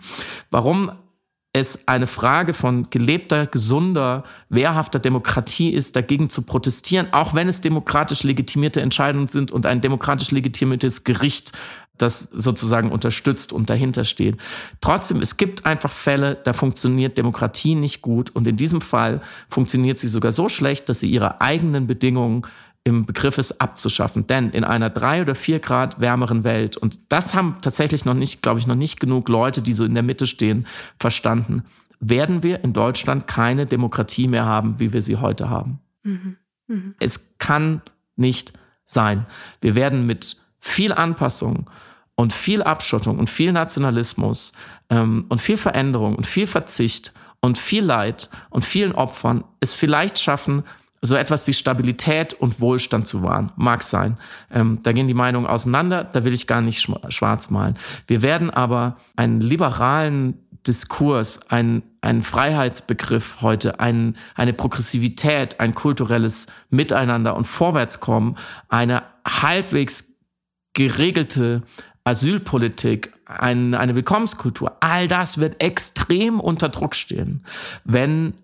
[0.50, 0.90] warum
[1.52, 7.60] es eine Frage von gelebter, gesunder, wehrhafter Demokratie ist, dagegen zu protestieren, auch wenn es
[7.60, 11.52] demokratisch legitimierte Entscheidungen sind und ein demokratisch legitimiertes Gericht
[12.00, 14.38] das sozusagen unterstützt und dahinter steht.
[14.80, 19.98] Trotzdem, es gibt einfach Fälle, da funktioniert Demokratie nicht gut und in diesem Fall funktioniert
[19.98, 22.46] sie sogar so schlecht, dass sie ihre eigenen Bedingungen
[22.84, 24.26] im Begriff ist, abzuschaffen.
[24.26, 28.42] Denn in einer drei oder vier Grad wärmeren Welt, und das haben tatsächlich noch nicht,
[28.42, 30.66] glaube ich, noch nicht genug Leute, die so in der Mitte stehen,
[30.98, 31.64] verstanden,
[32.00, 35.80] werden wir in Deutschland keine Demokratie mehr haben, wie wir sie heute haben.
[36.02, 36.36] Mhm.
[36.66, 36.94] Mhm.
[36.98, 37.82] Es kann
[38.16, 39.26] nicht sein.
[39.60, 41.68] Wir werden mit viel Anpassung
[42.14, 44.52] und viel Abschottung und viel Nationalismus
[44.88, 50.18] ähm, und viel Veränderung und viel Verzicht und viel Leid und vielen Opfern es vielleicht
[50.18, 50.64] schaffen,
[51.02, 53.52] so etwas wie Stabilität und Wohlstand zu wahren.
[53.56, 54.18] Mag sein.
[54.50, 57.78] Ähm, da gehen die Meinungen auseinander, da will ich gar nicht schwarz malen.
[58.06, 60.34] Wir werden aber einen liberalen
[60.66, 68.36] Diskurs, einen, einen Freiheitsbegriff heute, ein, eine Progressivität, ein kulturelles Miteinander und Vorwärtskommen,
[68.68, 70.16] eine halbwegs
[70.74, 71.62] geregelte
[72.04, 77.44] Asylpolitik, ein, eine Willkommenskultur, all das wird extrem unter Druck stehen,
[77.84, 78.34] wenn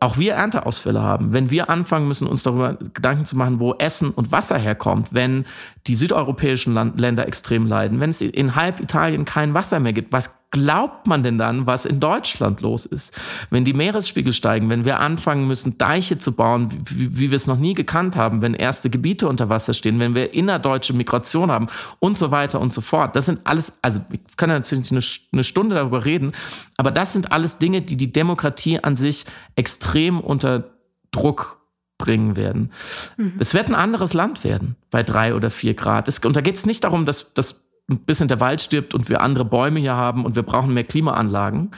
[0.00, 4.10] auch wir Ernteausfälle haben, wenn wir anfangen müssen, uns darüber Gedanken zu machen, wo Essen
[4.10, 5.46] und Wasser herkommt, wenn
[5.86, 10.12] die südeuropäischen Land Länder extrem leiden, wenn es in halb Italien kein Wasser mehr gibt,
[10.12, 13.18] was glaubt man denn dann, was in Deutschland los ist?
[13.50, 17.46] Wenn die Meeresspiegel steigen, wenn wir anfangen müssen, Deiche zu bauen, wie, wie wir es
[17.46, 21.66] noch nie gekannt haben, wenn erste Gebiete unter Wasser stehen, wenn wir innerdeutsche Migration haben
[21.98, 23.16] und so weiter und so fort.
[23.16, 25.00] Das sind alles, also wir können natürlich eine,
[25.32, 26.32] eine Stunde darüber reden,
[26.76, 30.70] aber das sind alles Dinge, die die Demokratie an sich extrem unter
[31.10, 31.60] Druck
[31.98, 32.72] bringen werden.
[33.16, 33.34] Mhm.
[33.38, 36.08] Es wird ein anderes Land werden bei drei oder vier Grad.
[36.08, 39.08] Es, und da geht es nicht darum, dass, dass ein bisschen der Wald stirbt und
[39.08, 41.70] wir andere Bäume hier haben und wir brauchen mehr Klimaanlagen.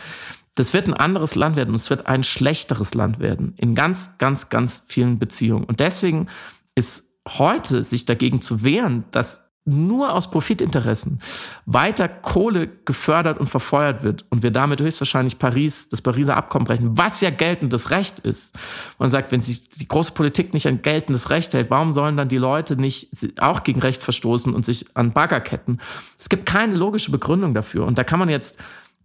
[0.54, 4.18] Das wird ein anderes Land werden und es wird ein schlechteres Land werden in ganz,
[4.18, 5.64] ganz, ganz vielen Beziehungen.
[5.64, 6.28] Und deswegen
[6.74, 11.20] ist heute sich dagegen zu wehren, dass nur aus Profitinteressen
[11.66, 16.96] weiter Kohle gefördert und verfeuert wird und wir damit höchstwahrscheinlich Paris, das Pariser Abkommen brechen,
[16.96, 18.56] was ja geltendes Recht ist.
[18.98, 22.28] Man sagt, wenn sich die große Politik nicht an geltendes Recht hält, warum sollen dann
[22.28, 23.08] die Leute nicht
[23.40, 25.78] auch gegen Recht verstoßen und sich an Bagger ketten?
[26.18, 27.86] Es gibt keine logische Begründung dafür.
[27.86, 28.58] Und da kann man jetzt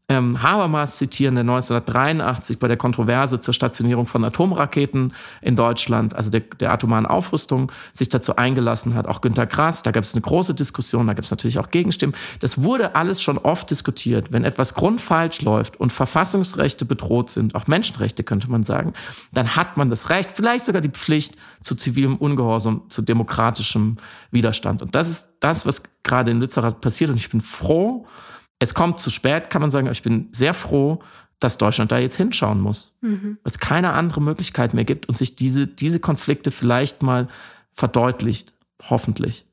[0.09, 6.29] ähm, Habermas zitieren, der 1983 bei der Kontroverse zur Stationierung von Atomraketen in Deutschland, also
[6.29, 9.07] der, der atomaren Aufrüstung, sich dazu eingelassen hat.
[9.07, 12.15] Auch Günter Grass, da gab es eine große Diskussion, da gab es natürlich auch Gegenstimmen.
[12.41, 14.33] Das wurde alles schon oft diskutiert.
[14.33, 18.93] Wenn etwas grundfalsch läuft und Verfassungsrechte bedroht sind, auch Menschenrechte könnte man sagen,
[19.31, 23.97] dann hat man das Recht, vielleicht sogar die Pflicht zu zivilem Ungehorsam, zu demokratischem
[24.31, 24.81] Widerstand.
[24.81, 27.09] Und das ist das, was gerade in Lützerath passiert.
[27.09, 28.05] Und ich bin froh,
[28.63, 31.01] es kommt zu spät, kann man sagen, aber ich bin sehr froh,
[31.39, 32.95] dass Deutschland da jetzt hinschauen muss.
[33.01, 33.37] Mhm.
[33.43, 37.27] Dass es keine andere Möglichkeit mehr gibt und sich diese, diese Konflikte vielleicht mal
[37.73, 38.53] verdeutlicht,
[38.89, 39.45] hoffentlich.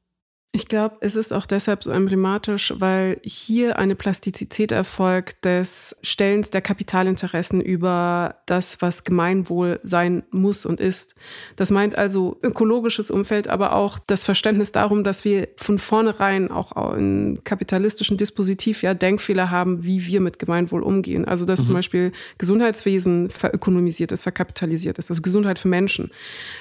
[0.52, 6.50] Ich glaube, es ist auch deshalb so emblematisch, weil hier eine Plastizität erfolgt des Stellens
[6.50, 11.14] der Kapitalinteressen über das, was Gemeinwohl sein muss und ist.
[11.54, 16.96] Das meint also ökologisches Umfeld, aber auch das Verständnis darum, dass wir von vornherein auch
[16.96, 21.26] in kapitalistischen Dispositiv ja Denkfehler haben, wie wir mit Gemeinwohl umgehen.
[21.26, 21.64] Also dass mhm.
[21.64, 26.10] zum Beispiel Gesundheitswesen verökonomisiert ist, verkapitalisiert ist, also Gesundheit für Menschen,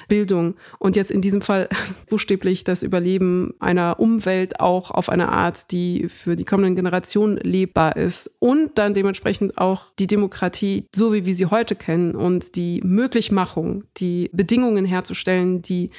[0.06, 1.68] Bildung und jetzt in diesem Fall
[2.08, 7.38] buchstäblich das Überleben einer einer Umwelt auch auf eine Art, die für die kommenden Generationen
[7.38, 12.56] lebbar ist und dann dementsprechend auch die Demokratie, so wie wir sie heute kennen und
[12.56, 15.90] die Möglichmachung, die Bedingungen herzustellen, die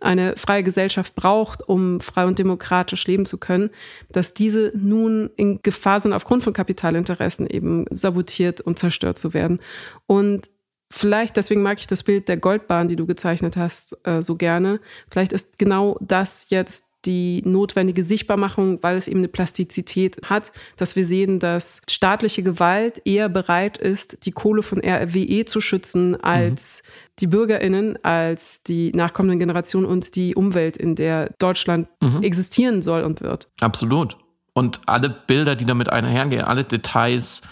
[0.00, 3.70] eine freie Gesellschaft braucht, um frei und demokratisch leben zu können,
[4.12, 9.60] dass diese nun in Gefahr sind, aufgrund von Kapitalinteressen eben sabotiert und zerstört zu werden.
[10.06, 10.50] Und
[10.90, 14.80] vielleicht, deswegen mag ich das Bild der Goldbahn, die du gezeichnet hast, äh, so gerne.
[15.08, 20.96] Vielleicht ist genau das jetzt die notwendige Sichtbarmachung, weil es eben eine Plastizität hat, dass
[20.96, 26.82] wir sehen, dass staatliche Gewalt eher bereit ist, die Kohle von RWE zu schützen, als
[26.82, 26.88] mhm.
[27.20, 32.22] die BürgerInnen, als die nachkommenden Generationen und die Umwelt, in der Deutschland mhm.
[32.22, 33.48] existieren soll und wird.
[33.60, 34.16] Absolut.
[34.52, 37.42] Und alle Bilder, die damit einhergehen, alle Details,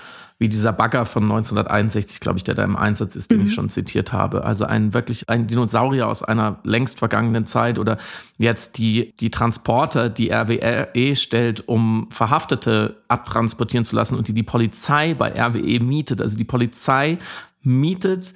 [0.43, 3.47] wie dieser Bagger von 1961, glaube ich, der da im Einsatz ist, den mhm.
[3.47, 4.45] ich schon zitiert habe.
[4.45, 7.97] Also ein wirklich ein Dinosaurier aus einer längst vergangenen Zeit oder
[8.39, 14.43] jetzt die, die Transporter, die RWE stellt, um Verhaftete abtransportieren zu lassen und die die
[14.43, 16.21] Polizei bei RWE mietet.
[16.21, 17.19] Also die Polizei
[17.63, 18.35] mietet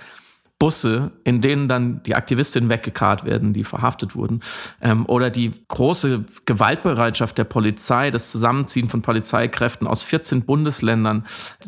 [0.58, 4.40] Busse, in denen dann die Aktivistinnen weggekarrt werden, die verhaftet wurden.
[4.80, 11.26] Ähm, oder die große Gewaltbereitschaft der Polizei, das Zusammenziehen von Polizeikräften aus 14 Bundesländern,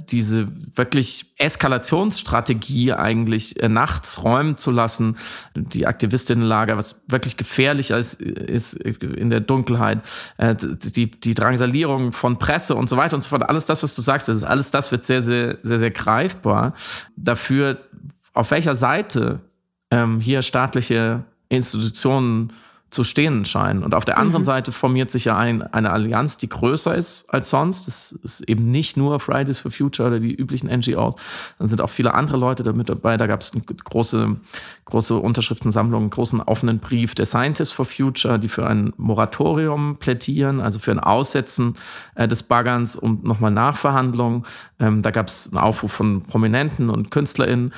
[0.09, 5.17] diese wirklich Eskalationsstrategie eigentlich äh, nachts räumen zu lassen,
[5.55, 10.01] die Aktivistinnenlager, was wirklich gefährlich ist, ist in der Dunkelheit,
[10.39, 13.47] äh, die, die Drangsalierung von Presse und so weiter und so fort.
[13.47, 16.75] Alles das, was du sagst, das ist alles das wird sehr, sehr, sehr, sehr greifbar.
[17.17, 17.79] Dafür
[18.39, 19.41] auf welcher Seite
[19.91, 22.53] ähm, hier staatliche Institutionen
[22.91, 23.83] zu stehen scheinen.
[23.83, 24.47] Und auf der anderen mhm.
[24.47, 27.87] Seite formiert sich ja ein, eine Allianz, die größer ist als sonst.
[27.87, 31.17] Das ist eben nicht nur Fridays for Future oder die üblichen NGOs.
[31.59, 33.19] Dann sind auch viele andere Leute damit dabei.
[33.19, 34.37] Da gab es eine große,
[34.87, 40.61] große Unterschriftensammlung, einen großen offenen Brief der Scientists for Future, die für ein Moratorium plädieren,
[40.61, 41.75] also für ein Aussetzen
[42.15, 44.47] äh, des Baggerns und nochmal Nachverhandlungen.
[44.81, 47.73] Ähm, da gab es einen Aufruf von Prominenten und KünstlerInnen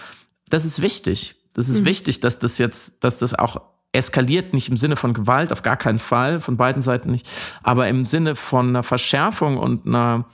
[0.50, 1.36] das ist wichtig.
[1.54, 1.86] Das ist mhm.
[1.86, 3.60] wichtig, dass das jetzt, dass das auch
[3.92, 7.28] eskaliert, nicht im Sinne von Gewalt, auf gar keinen Fall, von beiden Seiten nicht,
[7.62, 10.26] aber im Sinne von einer Verschärfung und einer,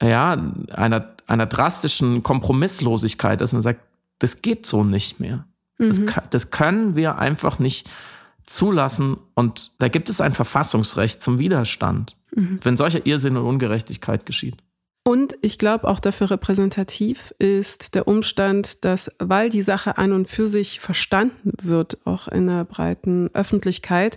[0.00, 0.40] ja,
[0.70, 3.80] einer, einer drastischen Kompromisslosigkeit, dass man sagt,
[4.20, 5.44] das geht so nicht mehr.
[5.78, 6.06] Mhm.
[6.06, 7.90] Das, das können wir einfach nicht
[8.46, 12.60] zulassen und da gibt es ein Verfassungsrecht zum Widerstand, mhm.
[12.62, 14.56] wenn solcher Irrsinn und Ungerechtigkeit geschieht.
[15.06, 20.28] Und ich glaube auch dafür repräsentativ ist der Umstand, dass weil die Sache an und
[20.28, 24.16] für sich verstanden wird, auch in der breiten Öffentlichkeit,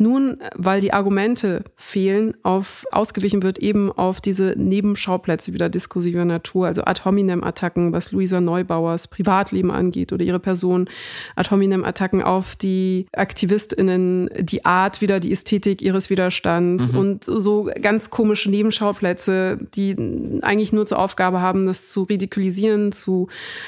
[0.00, 6.68] nun, weil die Argumente fehlen, auf, ausgewichen wird eben auf diese Nebenschauplätze wieder diskursiver Natur,
[6.68, 10.88] also Ad hominem-Attacken, was Luisa Neubauers Privatleben angeht oder ihre Person,
[11.34, 16.98] Ad hominem-Attacken auf die AktivistInnen, die Art wieder, die Ästhetik ihres Widerstands mhm.
[16.98, 19.96] und so ganz komische Nebenschauplätze, die
[20.42, 23.26] eigentlich nur zur Aufgabe haben, das zu ridikulisieren, zu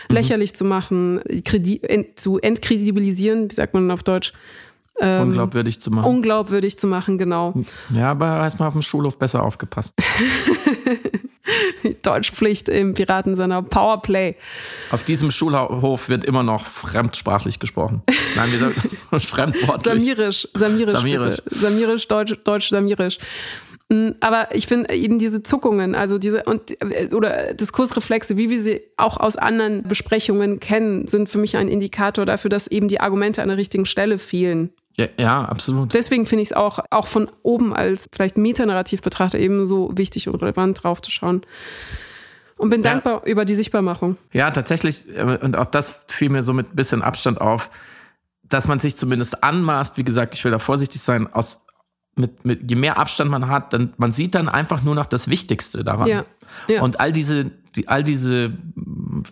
[0.09, 0.15] mhm.
[0.15, 1.21] lächerlich zu machen,
[2.15, 4.33] zu entkredibilisieren, wie sagt man auf Deutsch?
[5.01, 6.07] Ähm, unglaubwürdig zu machen.
[6.07, 7.55] Unglaubwürdig zu machen, genau.
[7.91, 9.95] Ja, aber erstmal auf dem Schulhof besser aufgepasst.
[12.03, 14.37] Deutschpflicht im Piratensender Powerplay.
[14.91, 18.03] Auf diesem Schulhof wird immer noch fremdsprachlich gesprochen.
[18.37, 18.75] Nein, wir sagen
[19.19, 19.85] fremdwortlich.
[19.85, 21.43] Samirisch, Samirisch, Samirisch.
[21.43, 21.57] Bitte.
[21.57, 23.19] Samirisch, Deutsch, Deutsch, Samirisch.
[23.89, 28.61] Mm, aber ich finde eben diese Zuckungen, also diese und äh, oder Diskursreflexe, wie wir
[28.61, 33.01] sie auch aus anderen Besprechungen kennen, sind für mich ein Indikator dafür, dass eben die
[33.01, 34.71] Argumente an der richtigen Stelle fehlen.
[35.01, 35.95] Ja, ja absolut.
[35.95, 40.29] Deswegen finde ich es auch, auch von oben als vielleicht Metanarrativ betrachtet eben so wichtig
[40.29, 41.43] und relevant draufzuschauen.
[42.57, 42.91] Und bin ja.
[42.91, 44.19] dankbar über die Sichtbarmachung.
[44.33, 47.71] Ja, tatsächlich, und auch das fiel mir so mit ein bisschen Abstand auf,
[48.43, 51.67] dass man sich zumindest anmaßt, wie gesagt, ich will da vorsichtig sein, aus,
[52.17, 55.29] mit, mit, je mehr Abstand man hat, dann man sieht dann einfach nur noch das
[55.29, 56.07] Wichtigste daran.
[56.07, 56.25] Ja,
[56.69, 56.83] ja.
[56.83, 58.53] Und all diese, die, all diese,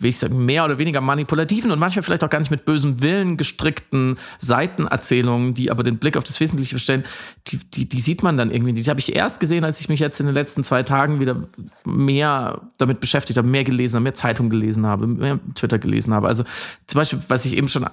[0.00, 3.00] wie ich sagen, mehr oder weniger manipulativen und manchmal vielleicht auch gar nicht mit bösem
[3.00, 7.04] Willen gestrickten Seitenerzählungen, die aber den Blick auf das Wesentliche verstellen,
[7.48, 8.72] die, die, die sieht man dann irgendwie.
[8.72, 11.48] Die habe ich erst gesehen, als ich mich jetzt in den letzten zwei Tagen wieder
[11.84, 16.28] mehr damit beschäftigt habe, mehr gelesen habe, mehr Zeitung gelesen habe, mehr Twitter gelesen habe.
[16.28, 16.44] Also
[16.86, 17.86] zum Beispiel, was ich eben schon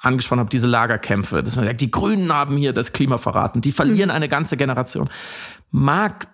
[0.00, 3.72] angesprochen habe, diese Lagerkämpfe, dass man sagt, die Grünen haben hier das Klima verraten, die
[3.72, 4.16] verlieren mhm.
[4.16, 5.08] eine ganze Generation.
[5.70, 6.26] Mag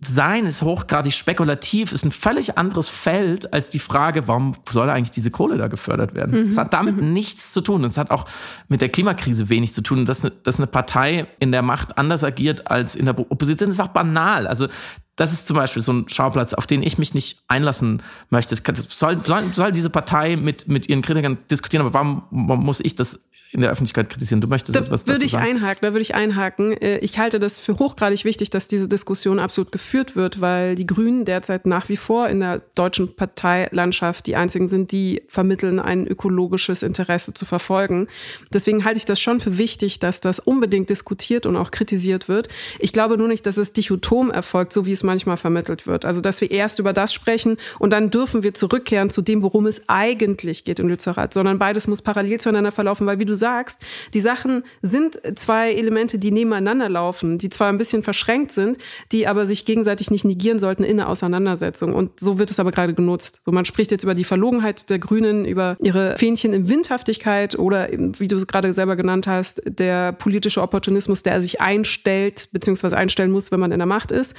[0.00, 5.10] sein, ist hochgradig spekulativ, ist ein völlig anderes Feld als die Frage, warum soll eigentlich
[5.10, 6.44] diese Kohle da gefördert werden?
[6.44, 6.48] Mhm.
[6.48, 7.12] Es hat damit mhm.
[7.12, 7.82] nichts zu tun.
[7.82, 8.26] Es hat auch
[8.68, 10.06] mit der Klimakrise wenig zu tun.
[10.06, 13.88] Dass, dass eine Partei in der Macht anders agiert als in der Opposition, ist auch
[13.88, 14.46] banal.
[14.46, 14.68] Also
[15.16, 18.54] das ist zum Beispiel so ein Schauplatz, auf den ich mich nicht einlassen möchte.
[18.88, 22.22] Soll, soll, soll diese Partei mit, mit ihren Kritikern diskutieren, aber warum
[22.64, 23.20] muss ich das
[23.50, 24.42] in der Öffentlichkeit kritisieren.
[24.42, 25.46] Du möchtest da etwas würde dazu sagen?
[25.46, 26.72] ich einhaken, da würde ich einhaken.
[26.72, 30.86] Äh, ich halte das für hochgradig wichtig, dass diese Diskussion absolut geführt wird, weil die
[30.86, 36.06] Grünen derzeit nach wie vor in der deutschen Parteilandschaft die einzigen sind, die vermitteln, ein
[36.06, 38.08] ökologisches Interesse zu verfolgen.
[38.52, 42.48] Deswegen halte ich das schon für wichtig, dass das unbedingt diskutiert und auch kritisiert wird.
[42.78, 46.04] Ich glaube nur nicht, dass es dichotom erfolgt, so wie es manchmal vermittelt wird.
[46.04, 49.66] Also, dass wir erst über das sprechen und dann dürfen wir zurückkehren zu dem, worum
[49.66, 53.80] es eigentlich geht in Lützerath, sondern beides muss parallel zueinander verlaufen, weil wie du sagst,
[54.12, 58.76] die Sachen sind zwei Elemente, die nebeneinander laufen, die zwar ein bisschen verschränkt sind,
[59.12, 61.94] die aber sich gegenseitig nicht negieren sollten in der Auseinandersetzung.
[61.94, 63.40] Und so wird es aber gerade genutzt.
[63.44, 67.88] So, man spricht jetzt über die Verlogenheit der Grünen, über ihre Fähnchen in Windhaftigkeit oder,
[67.90, 73.30] wie du es gerade selber genannt hast, der politische Opportunismus, der sich einstellt, beziehungsweise einstellen
[73.30, 74.34] muss, wenn man in der Macht ist.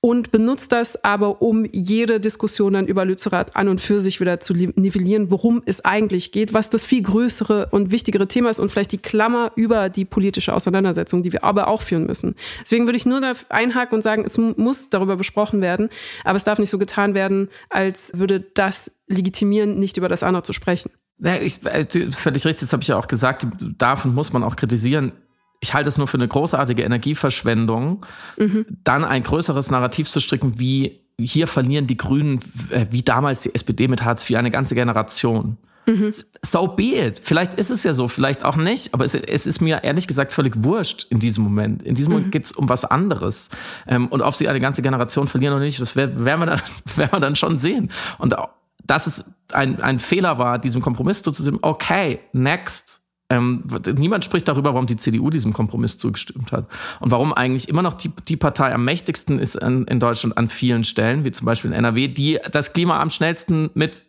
[0.00, 4.40] Und benutzt das aber, um jede Diskussion dann über Lützerath an und für sich wieder
[4.40, 8.70] zu nivellieren, worum es eigentlich geht, was das viel größere und wichtigere Thema ist und
[8.70, 12.34] vielleicht die Klammer über die politische Auseinandersetzung, die wir aber auch führen müssen.
[12.62, 15.90] Deswegen würde ich nur da einhaken und sagen, es muss darüber besprochen werden,
[16.24, 20.42] aber es darf nicht so getan werden, als würde das legitimieren, nicht über das andere
[20.42, 20.90] zu sprechen.
[21.18, 24.42] Ja, ich, äh, völlig richtig, das habe ich ja auch gesagt, darf und muss man
[24.42, 25.12] auch kritisieren
[25.60, 28.04] ich halte es nur für eine großartige Energieverschwendung,
[28.38, 28.66] mhm.
[28.82, 33.54] dann ein größeres Narrativ zu stricken, wie hier verlieren die Grünen, äh, wie damals die
[33.54, 35.58] SPD mit Hartz IV, eine ganze Generation.
[35.86, 36.12] Mhm.
[36.44, 37.20] So be it.
[37.22, 40.32] Vielleicht ist es ja so, vielleicht auch nicht, aber es, es ist mir ehrlich gesagt
[40.32, 41.82] völlig wurscht in diesem Moment.
[41.82, 42.18] In diesem mhm.
[42.18, 43.50] Moment geht es um was anderes.
[43.86, 46.60] Ähm, und ob sie eine ganze Generation verlieren oder nicht, das werden wir dann,
[46.96, 47.90] werden wir dann schon sehen.
[48.18, 48.34] Und
[48.84, 53.00] dass es ein, ein Fehler war, diesem Kompromiss zuzustimmen, okay, next
[53.30, 53.62] ähm,
[53.96, 56.66] niemand spricht darüber, warum die CDU diesem Kompromiss zugestimmt hat.
[56.98, 60.48] Und warum eigentlich immer noch die, die Partei am mächtigsten ist in, in Deutschland an
[60.48, 64.04] vielen Stellen, wie zum Beispiel in NRW, die das Klima am schnellsten mit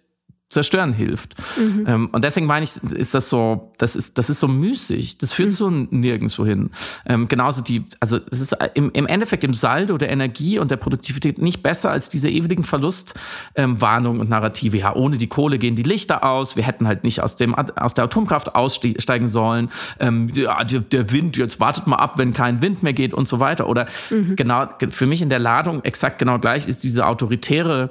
[0.51, 1.35] zerstören hilft.
[1.57, 1.85] Mhm.
[1.87, 5.17] Ähm, und deswegen meine ich, ist das so, das ist, das ist so müßig.
[5.17, 5.53] Das führt mhm.
[5.53, 6.71] so nirgendwo hin.
[7.05, 10.75] Ähm, genauso die, also es ist im, im Endeffekt im Saldo der Energie und der
[10.75, 14.77] Produktivität nicht besser als diese ewigen Verlustwarnungen ähm, und Narrative.
[14.77, 16.57] Ja, ohne die Kohle gehen die Lichter aus.
[16.57, 19.69] Wir hätten halt nicht aus dem, aus der Atomkraft aussteigen sollen.
[19.99, 23.25] Ähm, ja, der, der Wind, jetzt wartet mal ab, wenn kein Wind mehr geht und
[23.25, 23.69] so weiter.
[23.69, 24.35] Oder mhm.
[24.35, 27.89] genau, für mich in der Ladung exakt genau gleich ist diese autoritäre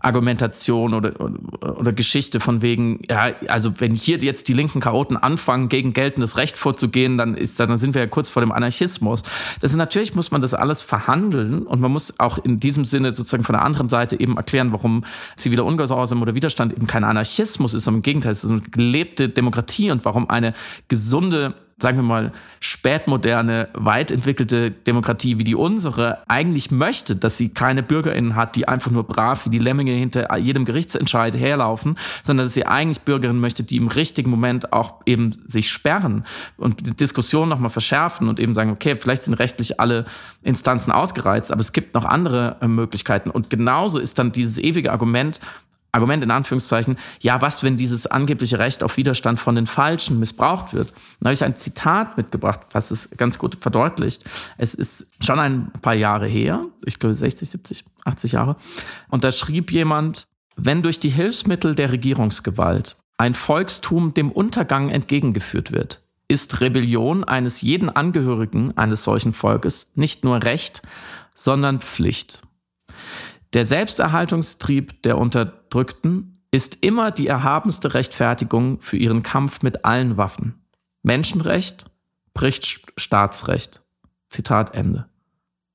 [0.00, 5.16] Argumentation oder, oder, oder Geschichte von wegen, ja, also wenn hier jetzt die linken Chaoten
[5.16, 9.22] anfangen, gegen geltendes Recht vorzugehen, dann ist dann sind wir ja kurz vor dem Anarchismus.
[9.60, 13.12] Das ist natürlich muss man das alles verhandeln und man muss auch in diesem Sinne
[13.12, 15.04] sozusagen von der anderen Seite eben erklären, warum
[15.36, 19.28] ziviler Ungehorsam oder Widerstand eben kein Anarchismus ist, sondern im Gegenteil, es ist eine gelebte
[19.28, 20.54] Demokratie und warum eine
[20.88, 27.48] gesunde sagen wir mal, spätmoderne, weit entwickelte Demokratie wie die unsere eigentlich möchte, dass sie
[27.50, 32.46] keine BürgerInnen hat, die einfach nur brav wie die Lemminge hinter jedem Gerichtsentscheid herlaufen, sondern
[32.46, 36.24] dass sie eigentlich BürgerInnen möchte, die im richtigen Moment auch eben sich sperren
[36.56, 40.04] und die Diskussion nochmal verschärfen und eben sagen, okay, vielleicht sind rechtlich alle
[40.42, 43.30] Instanzen ausgereizt, aber es gibt noch andere äh, Möglichkeiten.
[43.30, 45.40] Und genauso ist dann dieses ewige Argument,
[45.92, 50.72] Argument in Anführungszeichen, ja, was, wenn dieses angebliche Recht auf Widerstand von den Falschen missbraucht
[50.74, 50.92] wird?
[51.20, 54.24] Da habe ich ein Zitat mitgebracht, was es ganz gut verdeutlicht.
[54.56, 58.56] Es ist schon ein paar Jahre her, ich glaube 60, 70, 80 Jahre,
[59.08, 60.26] und da schrieb jemand,
[60.56, 67.60] wenn durch die Hilfsmittel der Regierungsgewalt ein Volkstum dem Untergang entgegengeführt wird, ist Rebellion eines
[67.60, 70.82] jeden Angehörigen eines solchen Volkes nicht nur Recht,
[71.34, 72.42] sondern Pflicht.
[73.52, 80.54] Der Selbsterhaltungstrieb der Unterdrückten ist immer die erhabenste Rechtfertigung für ihren Kampf mit allen Waffen.
[81.02, 81.86] Menschenrecht
[82.34, 83.82] bricht Staatsrecht.
[84.28, 85.08] Zitat Ende.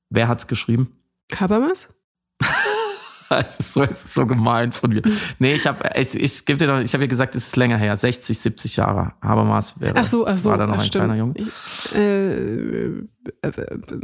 [0.08, 0.96] Wer hat's geschrieben?
[1.34, 1.92] Habermas?
[3.30, 5.02] es, ist so, es ist so gemein von mir.
[5.38, 7.76] Nee, ich habe ich, ich gebe dir noch, ich habe ja gesagt, es ist länger
[7.76, 9.14] her, 60, 70 Jahre.
[9.20, 11.04] Habermas wäre, ach so, ach so, war da noch ein stimmt.
[11.04, 11.34] kleiner Junge.
[11.36, 13.02] Ich, äh, äh,
[13.42, 14.00] äh,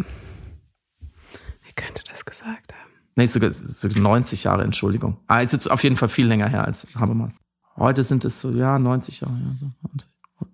[1.62, 2.71] wie könnte das gesagt?
[3.16, 5.18] Nee, sogar, sogar 90 Jahre, Entschuldigung.
[5.26, 7.34] Ah, ist auf jeden Fall viel länger her als Habermas.
[7.76, 10.08] Heute sind es so, ja, 90 Jahre, ja, 90,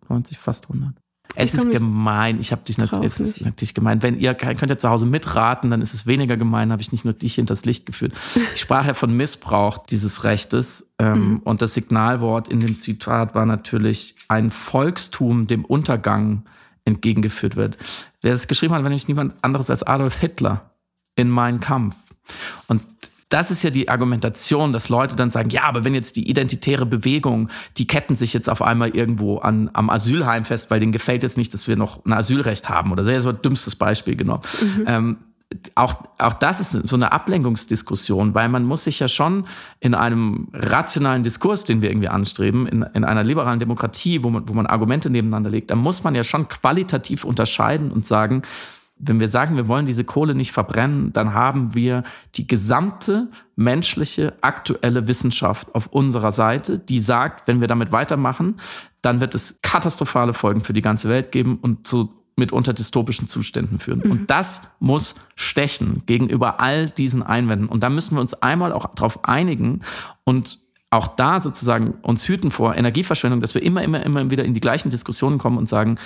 [0.09, 0.95] 90 fast 100.
[1.35, 2.41] Es ist gemein.
[2.41, 4.03] Ich habe dich drauf es ist natürlich gemein.
[4.03, 6.73] Wenn ihr könnt ihr zu Hause mitraten, dann ist es weniger gemein.
[6.73, 8.15] Habe ich nicht nur dich hinters Licht geführt.
[8.55, 11.37] Ich sprach ja von Missbrauch dieses Rechtes ähm, Mhm.
[11.45, 16.45] und das Signalwort in dem Zitat war natürlich ein Volkstum dem Untergang
[16.85, 17.77] entgegengeführt wird.
[18.23, 20.71] Wer das geschrieben hat, war nämlich niemand anderes als Adolf Hitler
[21.15, 21.95] in Mein Kampf.
[22.67, 22.83] Und
[23.29, 26.87] das ist ja die Argumentation, dass Leute dann sagen, ja, aber wenn jetzt die identitäre
[26.87, 31.23] Bewegung, die ketten sich jetzt auf einmal irgendwo an, am Asylheim fest, weil denen gefällt
[31.23, 34.43] jetzt nicht, dass wir noch ein Asylrecht haben oder sehr so ein dümmstes Beispiel genommen.
[34.87, 35.19] Ähm,
[35.75, 39.47] auch, auch das ist so eine Ablenkungsdiskussion, weil man muss sich ja schon
[39.81, 44.49] in einem rationalen Diskurs, den wir irgendwie anstreben, in, in einer liberalen Demokratie, wo man,
[44.49, 48.43] wo man Argumente nebeneinander legt, da muss man ja schon qualitativ unterscheiden und sagen,
[48.99, 52.03] wenn wir sagen, wir wollen diese Kohle nicht verbrennen, dann haben wir
[52.35, 58.57] die gesamte menschliche aktuelle Wissenschaft auf unserer Seite, die sagt, wenn wir damit weitermachen,
[59.03, 63.79] dann wird es katastrophale Folgen für die ganze Welt geben und zu mitunter dystopischen Zuständen
[63.79, 64.03] führen.
[64.03, 67.69] Und das muss stechen gegenüber all diesen Einwänden.
[67.69, 69.81] Und da müssen wir uns einmal auch darauf einigen
[70.25, 70.59] und
[70.91, 74.61] auch da sozusagen uns hüten vor Energieverschwendung, dass wir immer, immer, immer wieder in die
[74.61, 75.99] gleichen Diskussionen kommen und sagen,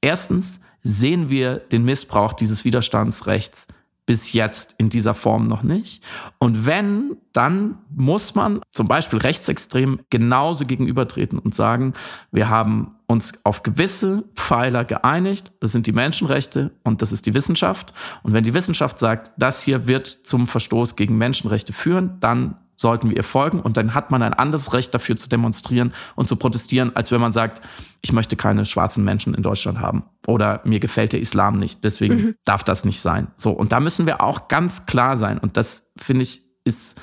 [0.00, 3.66] erstens sehen wir den Missbrauch dieses Widerstandsrechts
[4.06, 6.02] bis jetzt in dieser Form noch nicht.
[6.38, 11.92] Und wenn, dann muss man zum Beispiel rechtsextrem genauso gegenübertreten und sagen,
[12.30, 15.52] wir haben uns auf gewisse Pfeiler geeinigt.
[15.58, 17.92] Das sind die Menschenrechte und das ist die Wissenschaft.
[18.22, 23.10] Und wenn die Wissenschaft sagt, das hier wird zum Verstoß gegen Menschenrechte führen, dann sollten
[23.10, 23.60] wir ihr folgen.
[23.60, 27.20] Und dann hat man ein anderes Recht dafür zu demonstrieren und zu protestieren, als wenn
[27.20, 27.62] man sagt,
[28.02, 30.04] ich möchte keine schwarzen Menschen in Deutschland haben.
[30.26, 33.28] Oder mir gefällt der Islam nicht, deswegen darf das nicht sein.
[33.36, 35.38] So und da müssen wir auch ganz klar sein.
[35.38, 37.00] Und das finde ich ist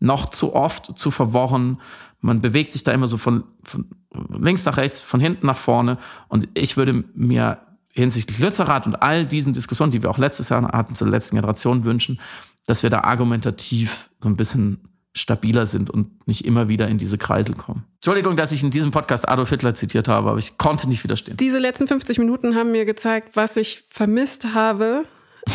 [0.00, 1.80] noch zu oft zu verworren.
[2.20, 3.88] Man bewegt sich da immer so von, von
[4.28, 5.98] links nach rechts, von hinten nach vorne.
[6.28, 7.58] Und ich würde mir
[7.88, 11.84] hinsichtlich Lützerath und all diesen Diskussionen, die wir auch letztes Jahr hatten zur letzten Generation
[11.84, 12.20] wünschen,
[12.66, 14.80] dass wir da argumentativ so ein bisschen
[15.16, 17.84] stabiler sind und nicht immer wieder in diese Kreisel kommen.
[17.96, 21.36] Entschuldigung, dass ich in diesem Podcast Adolf Hitler zitiert habe, aber ich konnte nicht widerstehen.
[21.36, 25.04] Diese letzten 50 Minuten haben mir gezeigt, was ich vermisst habe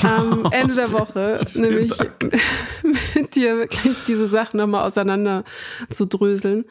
[0.04, 1.92] am Ende der Woche, nämlich
[3.16, 5.44] mit dir wirklich diese Sachen nochmal auseinander
[5.90, 6.66] zu dröseln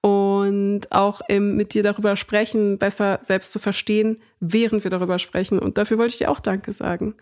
[0.00, 5.58] und auch ähm, mit dir darüber sprechen, besser selbst zu verstehen, während wir darüber sprechen.
[5.58, 7.14] Und dafür wollte ich dir auch Danke sagen.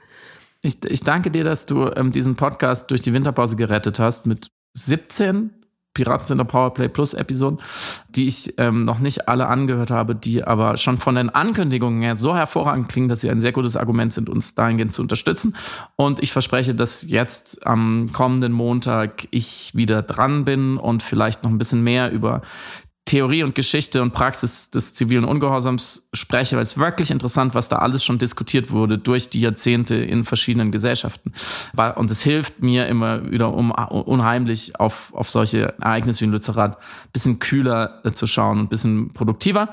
[0.62, 4.50] Ich, ich danke dir, dass du ähm, diesen Podcast durch die Winterpause gerettet hast mit
[4.76, 5.50] 17
[5.96, 7.58] Piraten sind der Powerplay Plus Episoden,
[8.10, 12.16] die ich ähm, noch nicht alle angehört habe, die aber schon von den Ankündigungen her
[12.16, 15.56] so hervorragend klingen, dass sie ein sehr gutes Argument sind, uns dahingehend zu unterstützen.
[15.96, 21.50] Und ich verspreche, dass jetzt am kommenden Montag ich wieder dran bin und vielleicht noch
[21.50, 22.42] ein bisschen mehr über
[23.06, 27.76] Theorie und Geschichte und Praxis des zivilen Ungehorsams spreche, weil es wirklich interessant, was da
[27.76, 31.32] alles schon diskutiert wurde durch die Jahrzehnte in verschiedenen Gesellschaften.
[31.94, 36.76] Und es hilft mir immer wieder um unheimlich auf, auf solche Ereignisse wie in Lützerath
[36.76, 39.68] ein bisschen kühler äh, zu schauen und ein bisschen produktiver.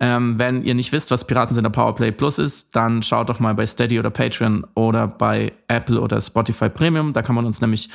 [0.00, 3.66] Ähm, wenn ihr nicht wisst, was Piratensender Powerplay Plus ist, dann schaut doch mal bei
[3.66, 7.12] Steady oder Patreon oder bei Apple oder Spotify Premium.
[7.12, 7.90] Da kann man uns nämlich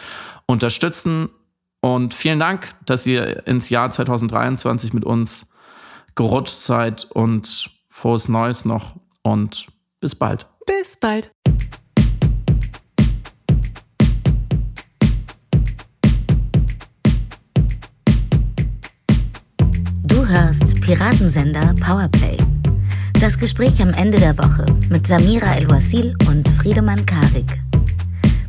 [0.46, 1.30] unterstützen.
[1.84, 5.52] Und vielen Dank, dass ihr ins Jahr 2023 mit uns
[6.16, 9.68] gerutscht seid und frohes Neues noch und
[10.00, 10.48] bis bald.
[10.66, 11.30] Bis bald.
[20.04, 22.38] Du hörst Piratensender Powerplay.
[23.20, 27.62] Das Gespräch am Ende der Woche mit Samira El-Wasil und Friedemann Karik.